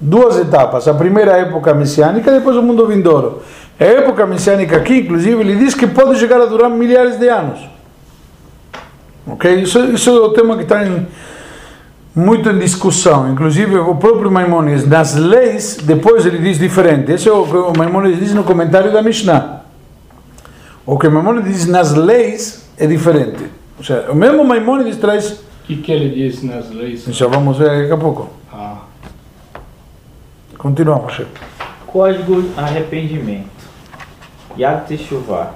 duas 0.00 0.38
etapas. 0.38 0.88
A 0.88 0.94
primeira 0.94 1.32
época 1.32 1.74
messiânica, 1.74 2.32
depois 2.32 2.56
o 2.56 2.62
mundo 2.62 2.86
vindouro. 2.86 3.42
A 3.78 3.84
época 3.84 4.26
messiânica 4.26 4.76
aqui, 4.76 5.00
inclusive, 5.00 5.40
ele 5.40 5.56
diz 5.56 5.74
que 5.74 5.86
pode 5.86 6.18
chegar 6.18 6.40
a 6.40 6.46
durar 6.46 6.70
milhares 6.70 7.18
de 7.18 7.28
anos. 7.28 7.60
Ok? 9.26 9.62
Isso, 9.62 9.78
isso 9.86 10.10
é 10.10 10.20
o 10.20 10.30
tema 10.30 10.56
que 10.56 10.62
está 10.62 10.86
em, 10.86 11.06
muito 12.14 12.50
em 12.50 12.58
discussão. 12.58 13.30
Inclusive, 13.30 13.76
o 13.76 13.94
próprio 13.94 14.30
Maimonides, 14.30 14.86
nas 14.86 15.14
leis, 15.14 15.78
depois 15.82 16.26
ele 16.26 16.38
diz 16.38 16.58
diferente. 16.58 17.12
Esse 17.12 17.28
é 17.28 17.32
o 17.32 17.44
que 17.44 17.56
o 17.56 17.72
Maimonides 17.76 18.18
diz 18.18 18.34
no 18.34 18.44
comentário 18.44 18.92
da 18.92 19.02
Mishnah. 19.02 19.60
O 20.84 20.98
que 20.98 21.06
o 21.06 21.10
Maimonides 21.10 21.54
diz 21.54 21.66
nas 21.66 21.94
leis 21.94 22.68
é 22.76 22.86
diferente. 22.86 23.44
Ou 23.78 23.84
seja, 23.84 24.06
o 24.10 24.14
mesmo 24.14 24.44
Maimonides 24.44 24.96
traz. 24.96 25.30
O 25.30 25.66
que, 25.66 25.76
que 25.76 25.92
ele 25.92 26.08
diz 26.10 26.42
nas 26.42 26.70
leis? 26.70 27.04
Já 27.08 27.26
vamos 27.28 27.56
ver 27.56 27.82
daqui 27.82 27.92
a 27.92 27.96
pouco. 27.96 28.39
Continuamos. 30.60 31.22
Código 31.86 32.44
Arrependimento. 32.56 33.48
Yad 34.58 34.86
Teshuvah. 34.86 35.52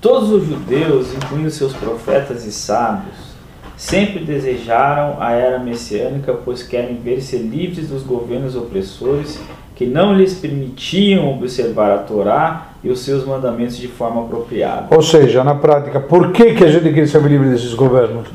Todos 0.00 0.30
os 0.30 0.46
judeus, 0.46 1.12
incluindo 1.14 1.50
seus 1.50 1.72
profetas 1.72 2.44
e 2.46 2.52
sábios, 2.52 3.34
sempre 3.76 4.24
desejaram 4.24 5.16
a 5.18 5.32
era 5.32 5.58
messiânica, 5.58 6.32
pois 6.32 6.62
querem 6.62 6.96
ver-se 7.02 7.36
livres 7.38 7.88
dos 7.88 8.02
governos 8.04 8.54
opressores 8.54 9.40
que 9.74 9.84
não 9.84 10.14
lhes 10.14 10.34
permitiam 10.34 11.34
observar 11.36 11.90
a 11.90 11.98
Torá 11.98 12.68
e 12.84 12.88
os 12.88 13.00
seus 13.00 13.26
mandamentos 13.26 13.76
de 13.76 13.88
forma 13.88 14.22
apropriada. 14.22 14.86
Ou 14.94 15.02
seja, 15.02 15.42
na 15.42 15.54
prática, 15.56 15.98
por 15.98 16.30
que, 16.30 16.54
que 16.54 16.64
a 16.64 16.68
gente 16.70 16.94
quer 16.94 17.06
ser 17.08 17.20
livre 17.22 17.48
desses 17.50 17.74
governos? 17.74 18.28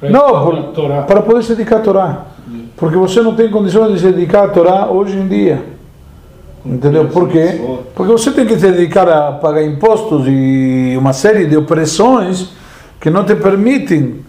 pra 0.00 0.10
Não, 0.10 0.20
estudar 0.26 0.40
por- 0.44 0.58
a 0.58 0.62
Torá. 0.72 1.02
para 1.02 1.22
poder 1.22 1.42
se 1.42 1.54
dedicar 1.54 1.76
à 1.76 1.80
Torá. 1.80 2.24
Porque 2.76 2.96
você 2.96 3.22
não 3.22 3.34
tem 3.34 3.50
condições 3.50 3.92
de 3.92 3.98
se 4.00 4.12
dedicar 4.12 4.44
à 4.44 4.48
Torá 4.48 4.86
hoje 4.86 5.16
em 5.16 5.28
dia. 5.28 5.62
Entendeu? 6.64 7.08
Por 7.08 7.28
quê? 7.28 7.60
Porque 7.94 8.10
você 8.10 8.30
tem 8.30 8.46
que 8.46 8.58
se 8.58 8.70
dedicar 8.70 9.08
a 9.08 9.32
pagar 9.32 9.62
impostos 9.62 10.24
e 10.26 10.94
uma 10.98 11.12
série 11.12 11.46
de 11.46 11.56
opressões 11.56 12.50
que 12.98 13.10
não 13.10 13.24
te 13.24 13.34
permitem, 13.34 14.24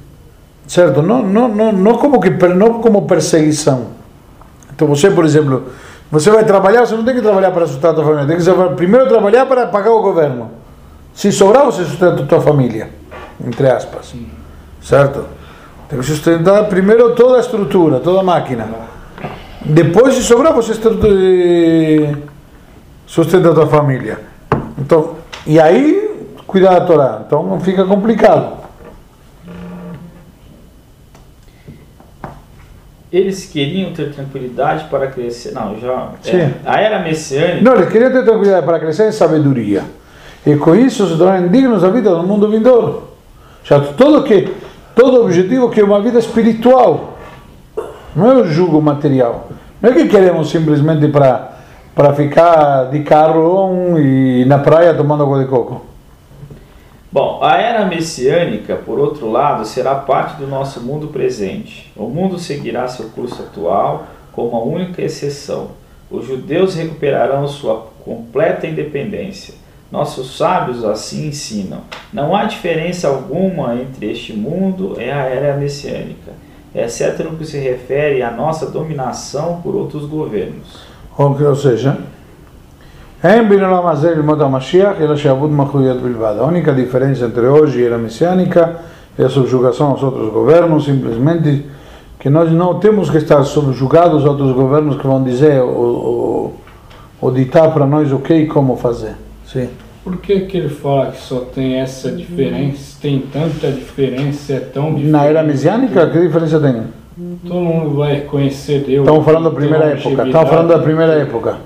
certo? 0.67 1.01
Não, 1.01 1.23
não, 1.23 1.47
não, 1.47 1.71
não, 1.71 1.97
como, 1.97 2.19
que, 2.19 2.29
não 2.29 2.81
como 2.81 3.03
perseguição. 3.03 3.87
Então 4.75 4.85
você, 4.85 5.09
por 5.09 5.23
exemplo, 5.23 5.67
você 6.11 6.29
vai 6.29 6.43
trabalhar, 6.43 6.85
você 6.85 6.95
não 6.95 7.05
tem 7.05 7.15
que 7.15 7.21
trabalhar 7.21 7.51
para 7.51 7.65
sustentar 7.65 7.91
a 7.91 7.93
tua 7.93 8.03
família, 8.03 8.27
tem 8.27 8.37
que 8.37 8.75
primeiro 8.75 9.07
trabalhar 9.07 9.45
para 9.45 9.67
pagar 9.67 9.91
o 9.91 10.01
governo. 10.01 10.51
Se 11.13 11.31
sobrar, 11.31 11.65
você 11.65 11.85
sustenta 11.85 12.21
a 12.21 12.25
tua 12.25 12.41
família, 12.41 12.89
entre 13.47 13.69
aspas. 13.69 14.13
Certo? 14.81 15.25
Tem 15.87 15.99
que 15.99 16.05
sustentar 16.05 16.67
primeiro 16.67 17.13
toda 17.13 17.37
a 17.37 17.39
estrutura, 17.39 17.99
toda 17.99 18.21
a 18.21 18.23
máquina. 18.23 18.67
Depois, 19.63 20.15
se 20.15 20.23
sobrar, 20.23 20.53
você 20.53 20.73
sustenta 23.05 23.51
a 23.51 23.53
tua 23.53 23.67
família. 23.67 24.19
Então, 24.77 25.15
e 25.45 25.59
aí, 25.59 26.33
cuidar 26.47 26.79
da 26.79 26.85
Torá. 26.85 27.21
Então, 27.25 27.43
não 27.43 27.59
fica 27.59 27.85
complicado. 27.85 28.65
Eles 33.11 33.45
queriam 33.45 33.93
ter 33.93 34.11
tranquilidade 34.11 34.85
para 34.89 35.07
crescer. 35.07 35.53
Não, 35.53 35.79
já. 35.79 36.11
é, 36.25 36.51
a 36.65 36.81
era 36.81 36.99
messiânica. 36.99 37.61
Não, 37.61 37.73
eles 37.75 37.89
queriam 37.89 38.11
ter 38.11 38.25
tranquilidade 38.25 38.65
para 38.65 38.79
crescer 38.79 39.07
em 39.07 39.11
sabedoria. 39.11 39.83
E 40.45 40.55
com 40.57 40.75
isso 40.75 41.07
se 41.07 41.17
tornarem 41.17 41.47
dignos 41.47 41.81
da 41.81 41.89
vida 41.89 42.09
no 42.09 42.23
mundo 42.23 42.49
vindouro. 42.49 43.09
Já 43.63 43.79
todo 43.79 44.23
que 44.23 44.53
todo 44.95 45.21
objetivo 45.21 45.69
que 45.69 45.81
é 45.81 45.83
uma 45.83 46.01
vida 46.01 46.17
espiritual. 46.17 47.17
Não 48.15 48.31
é 48.31 48.35
o 48.35 48.47
jugo 48.47 48.81
material. 48.81 49.49
Não 49.81 49.89
é 49.89 49.93
que 49.93 50.07
queremos 50.07 50.49
simplesmente 50.49 51.07
para 51.09 52.13
ficar 52.15 52.85
de 52.85 53.01
carro 53.03 53.99
e 53.99 54.45
na 54.45 54.57
praia 54.57 54.93
tomando 54.93 55.23
água 55.23 55.39
de 55.39 55.49
coco. 55.49 55.81
Bom, 57.11 57.39
a 57.41 57.57
era 57.57 57.85
messiânica, 57.85 58.75
por 58.75 58.99
outro 58.99 59.31
lado, 59.31 59.65
será 59.65 59.95
parte 59.95 60.37
do 60.37 60.47
nosso 60.47 60.81
mundo 60.81 61.07
presente. 61.07 61.91
O 61.95 62.07
mundo 62.07 62.37
seguirá 62.39 62.87
seu 62.87 63.09
curso 63.09 63.41
atual 63.41 64.05
como 64.33 64.57
a 64.57 64.63
única 64.63 65.01
exceção. 65.01 65.69
Os 66.11 66.25
judeus 66.25 66.75
recuperarão 66.75 67.47
sua 67.47 67.87
completa 68.03 68.67
independência. 68.67 69.53
Nossos 69.90 70.36
sábios 70.36 70.84
assim 70.84 71.28
ensinam. 71.28 71.80
Não 72.12 72.34
há 72.34 72.44
diferença 72.44 73.08
alguma 73.08 73.74
entre 73.74 74.12
este 74.12 74.32
mundo 74.32 74.94
e 74.98 75.10
a 75.10 75.24
era 75.24 75.56
messiânica, 75.56 76.32
exceto 76.72 77.24
no 77.24 77.36
que 77.36 77.44
se 77.44 77.58
refere 77.58 78.22
à 78.22 78.30
nossa 78.30 78.70
dominação 78.70 79.60
por 79.62 79.74
outros 79.74 80.06
governos. 80.06 80.88
Ou, 81.18 81.36
ou 81.42 81.56
seja, 81.56 81.96
אין 83.24 83.48
בין 83.48 83.64
העולם 83.64 83.86
הזה 83.86 84.14
ללמוד 84.14 84.42
המשיח, 84.42 85.00
אלא 85.00 85.16
שעבוד 85.16 85.50
מחויבות 85.50 86.02
בלבד. 86.02 86.34
A 86.40 86.44
única 86.44 86.72
diferença 86.72 87.26
entre 87.26 87.46
hoje 87.46 87.80
e 87.80 87.82
a 87.82 87.86
era 87.86 87.98
messiânica 87.98 88.76
é 89.18 89.24
a 89.24 89.28
subjugação 89.28 89.90
aos 89.90 90.02
outros 90.02 90.32
governos, 90.32 90.84
simplesmente 90.86 91.66
que 92.18 92.30
nós 92.30 92.50
não 92.50 92.78
temos 92.78 93.10
que 93.10 93.18
estar 93.18 93.42
subjugados 93.44 94.24
a 94.24 94.30
outros 94.30 94.52
governos 94.52 94.96
que 94.96 95.06
vão 95.06 95.22
dizer 95.22 95.60
ou, 95.60 95.76
ou, 95.76 96.54
ou 97.20 97.30
ditar 97.30 97.72
para 97.74 97.86
nós 97.86 98.10
o 98.10 98.20
que 98.20 98.32
e 98.32 98.46
como 98.46 98.76
fazer. 98.76 99.16
Sim. 99.55 99.69
Por 100.03 100.17
que, 100.17 100.41
que 100.41 100.57
ele 100.57 100.67
fala 100.67 101.11
que 101.11 101.21
só 101.21 101.39
tem 101.39 101.75
essa 101.75 102.11
diferença? 102.11 102.97
Tem 103.01 103.23
tanta 103.31 103.71
diferença, 103.71 104.53
é 104.53 104.59
tão 104.59 104.87
diferente. 104.87 105.09
Na 105.11 105.23
era 105.23 105.41
messiânica, 105.41 106.09
que 106.09 106.19
diferença 106.19 106.59
tem? 106.59 106.83
Todo 107.47 107.61
mundo 107.61 107.95
vai 107.95 108.19
conhecer 108.21 108.83
Deus. 108.83 109.07
Estamos 109.07 109.23
falando 109.23 109.45
da 109.45 109.51
primeira 109.51 109.85
época. 109.85 110.25
Estamos 110.25 110.49
falando 110.49 110.67
da 110.67 110.79
primeira 110.79 111.13
época. 111.13 111.57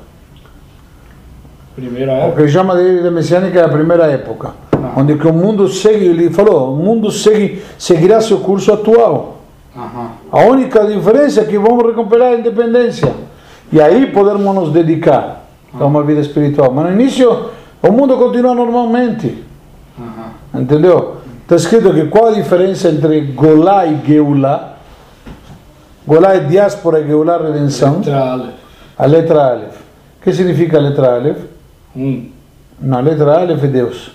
Primeira 1.75 2.11
O 2.11 2.15
época. 2.15 2.35
que 2.35 2.41
ele 2.43 2.51
chama 2.51 2.75
de 2.75 2.99
era 2.99 3.09
messiânica 3.11 3.59
é 3.59 3.65
a 3.65 3.69
primeira 3.69 4.05
época. 4.05 4.51
Onde 4.95 5.17
que 5.17 5.27
o 5.27 5.33
mundo 5.33 5.67
segue, 5.67 6.05
ele 6.05 6.29
falou, 6.29 6.73
o 6.73 6.77
mundo 6.77 7.11
segue, 7.11 7.63
seguirá 7.77 8.21
seu 8.21 8.37
curso 8.39 8.71
atual. 8.71 9.41
Aham. 9.75 10.11
A 10.31 10.41
única 10.43 10.85
diferença 10.85 11.41
é 11.41 11.45
que 11.45 11.57
vamos 11.57 11.83
recuperar 11.83 12.33
a 12.33 12.35
independência. 12.35 13.11
E 13.71 13.81
aí 13.81 14.07
podermos 14.07 14.53
nos 14.55 14.71
dedicar 14.71 15.45
a 15.77 15.85
uma 15.85 16.03
vida 16.03 16.21
espiritual. 16.21 16.71
Mas 16.71 16.85
no 16.85 16.91
início, 17.01 17.49
o 17.81 17.91
mundo 17.91 18.17
continua 18.17 18.53
normalmente. 18.53 19.43
Aham. 19.97 20.61
Entendeu? 20.61 21.17
Está 21.41 21.55
escrito 21.55 21.93
que 21.93 22.05
qual 22.05 22.27
a 22.27 22.31
diferença 22.31 22.89
entre 22.89 23.21
Golá 23.21 23.85
e 23.85 24.05
Geulá? 24.05 24.75
Golá 26.05 26.35
é 26.35 26.39
diáspora 26.41 26.99
e 26.99 27.07
Geulá 27.07 27.35
é 27.35 27.47
redenção. 27.47 27.97
Letra 27.97 28.31
Aleph. 28.31 28.55
A 28.97 29.05
letra 29.05 29.51
Aleph. 29.51 29.75
O 30.19 30.23
que 30.23 30.33
significa 30.33 30.77
a 30.77 30.81
letra 30.81 31.15
Aleph? 31.15 31.39
Um. 31.95 32.29
Na 32.79 32.99
letra 32.99 33.39
Aleph 33.39 33.63
é 33.63 33.67
Deus. 33.67 34.11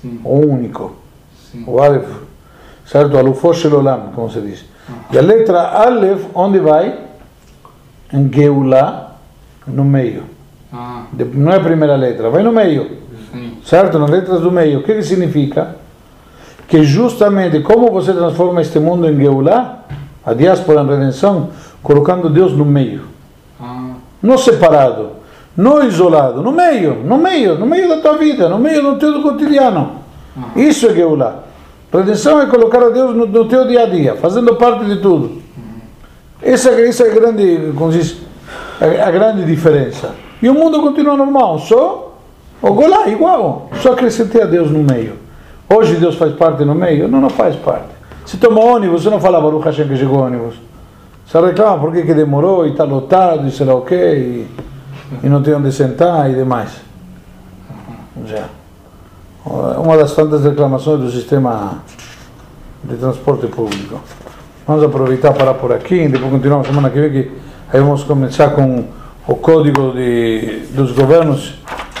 Sim. 0.00 0.20
O 0.24 0.38
único. 0.38 0.96
Sim. 1.50 1.64
O 1.66 1.80
Aleph. 1.80 2.08
Certo? 2.86 3.16
Alufo 3.18 3.52
Shelolam, 3.52 4.12
como 4.14 4.30
se 4.30 4.40
diz. 4.40 4.64
E 5.10 5.18
a 5.18 5.22
letra 5.22 5.60
Aleph, 5.86 6.24
onde 6.34 6.58
vai? 6.60 6.98
Em 8.12 8.30
Geulá, 8.32 9.16
no 9.66 9.84
meio. 9.84 10.33
Ah, 10.74 11.02
Não 11.34 11.52
é 11.52 11.56
a 11.56 11.60
primeira 11.60 11.94
letra, 11.94 12.28
vai 12.30 12.42
no 12.42 12.50
meio. 12.52 12.98
sim. 13.32 13.58
Certo? 13.64 13.98
Nas 13.98 14.10
letras 14.10 14.40
do 14.40 14.50
meio. 14.50 14.80
O 14.80 14.82
que, 14.82 14.92
que 14.94 15.02
significa? 15.02 15.76
Que 16.66 16.82
justamente 16.82 17.60
como 17.60 17.90
você 17.92 18.12
transforma 18.12 18.60
este 18.60 18.78
mundo 18.80 19.08
em 19.08 19.16
Geulá, 19.16 19.84
a 20.26 20.34
diáspora 20.34 20.80
em 20.82 20.86
redenção, 20.86 21.50
colocando 21.82 22.28
Deus 22.28 22.52
no 22.52 22.64
meio. 22.64 23.02
Ah, 23.60 23.92
Não 24.22 24.36
separado, 24.36 25.10
não 25.56 25.84
isolado, 25.86 26.42
no 26.42 26.50
meio, 26.50 26.94
no 27.04 27.16
meio, 27.18 27.56
no 27.56 27.66
meio 27.66 27.88
da 27.88 27.98
tua 27.98 28.16
vida, 28.18 28.48
no 28.48 28.58
meio 28.58 28.82
do 28.82 28.98
teu 28.98 29.22
cotidiano. 29.22 30.02
Isso 30.56 30.88
é 30.88 30.94
Geulá. 30.94 31.44
Redenção 31.92 32.40
é 32.40 32.46
colocar 32.46 32.82
a 32.82 32.88
Deus 32.88 33.14
no, 33.14 33.24
no 33.26 33.44
teu 33.44 33.68
dia 33.68 33.84
a 33.84 33.86
dia, 33.86 34.16
fazendo 34.16 34.56
parte 34.56 34.84
de 34.86 34.96
tudo. 34.96 35.40
Essa, 36.42 36.70
essa 36.70 37.04
é 37.04 37.10
a 37.10 37.14
grande, 37.14 37.72
como 37.76 37.92
diz, 37.92 38.16
a, 38.80 39.06
a 39.08 39.10
grande 39.12 39.44
diferença. 39.44 40.10
E 40.44 40.48
o 40.50 40.52
mundo 40.52 40.82
continua 40.82 41.16
normal, 41.16 41.58
só 41.58 42.12
o 42.60 42.74
Golá 42.74 43.08
igual, 43.08 43.70
só 43.80 43.94
acrescentei 43.94 44.42
a 44.42 44.44
Deus 44.44 44.70
no 44.70 44.80
meio. 44.80 45.14
Hoje 45.74 45.96
Deus 45.96 46.16
faz 46.16 46.34
parte 46.34 46.66
no 46.66 46.74
meio? 46.74 47.08
Não, 47.08 47.18
não 47.18 47.30
faz 47.30 47.56
parte. 47.56 47.88
Se 48.26 48.36
toma 48.36 48.60
ônibus, 48.60 49.02
você 49.02 49.08
não 49.08 49.18
fala 49.18 49.40
Baruch 49.40 49.64
Hashem 49.64 49.88
que 49.88 49.96
chegou 49.96 50.20
ônibus. 50.20 50.56
Você 51.26 51.40
reclama 51.40 51.78
por 51.78 51.92
que 51.94 52.12
demorou 52.12 52.66
e 52.66 52.72
está 52.72 52.84
lotado 52.84 53.48
e 53.48 53.50
sei 53.50 53.64
lá 53.64 53.74
o 53.74 53.80
quê, 53.80 54.46
e, 55.22 55.26
e 55.26 55.30
não 55.30 55.42
tem 55.42 55.54
onde 55.54 55.72
sentar 55.72 56.30
e 56.30 56.34
demais. 56.34 56.72
Já. 58.26 58.44
Uma 59.46 59.96
das 59.96 60.14
tantas 60.14 60.44
reclamações 60.44 61.00
do 61.00 61.10
sistema 61.10 61.78
de 62.84 62.96
transporte 62.96 63.46
público. 63.46 63.98
Vamos 64.66 64.84
aproveitar 64.84 65.32
para 65.32 65.54
por 65.54 65.72
aqui 65.72 66.06
depois 66.06 66.30
continuamos 66.30 66.66
semana 66.66 66.90
que 66.90 67.00
vem, 67.00 67.10
que 67.10 67.30
aí 67.72 67.80
vamos 67.80 68.04
começar 68.04 68.50
com 68.50 68.84
o 69.26 69.36
código 69.36 69.92
de, 69.92 70.66
dos 70.70 70.92
governos, 70.92 71.54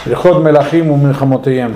Ilhot 0.06 0.40
Melachim 0.40 0.78
e 0.78 0.96
Milchamoteyem. 0.96 1.74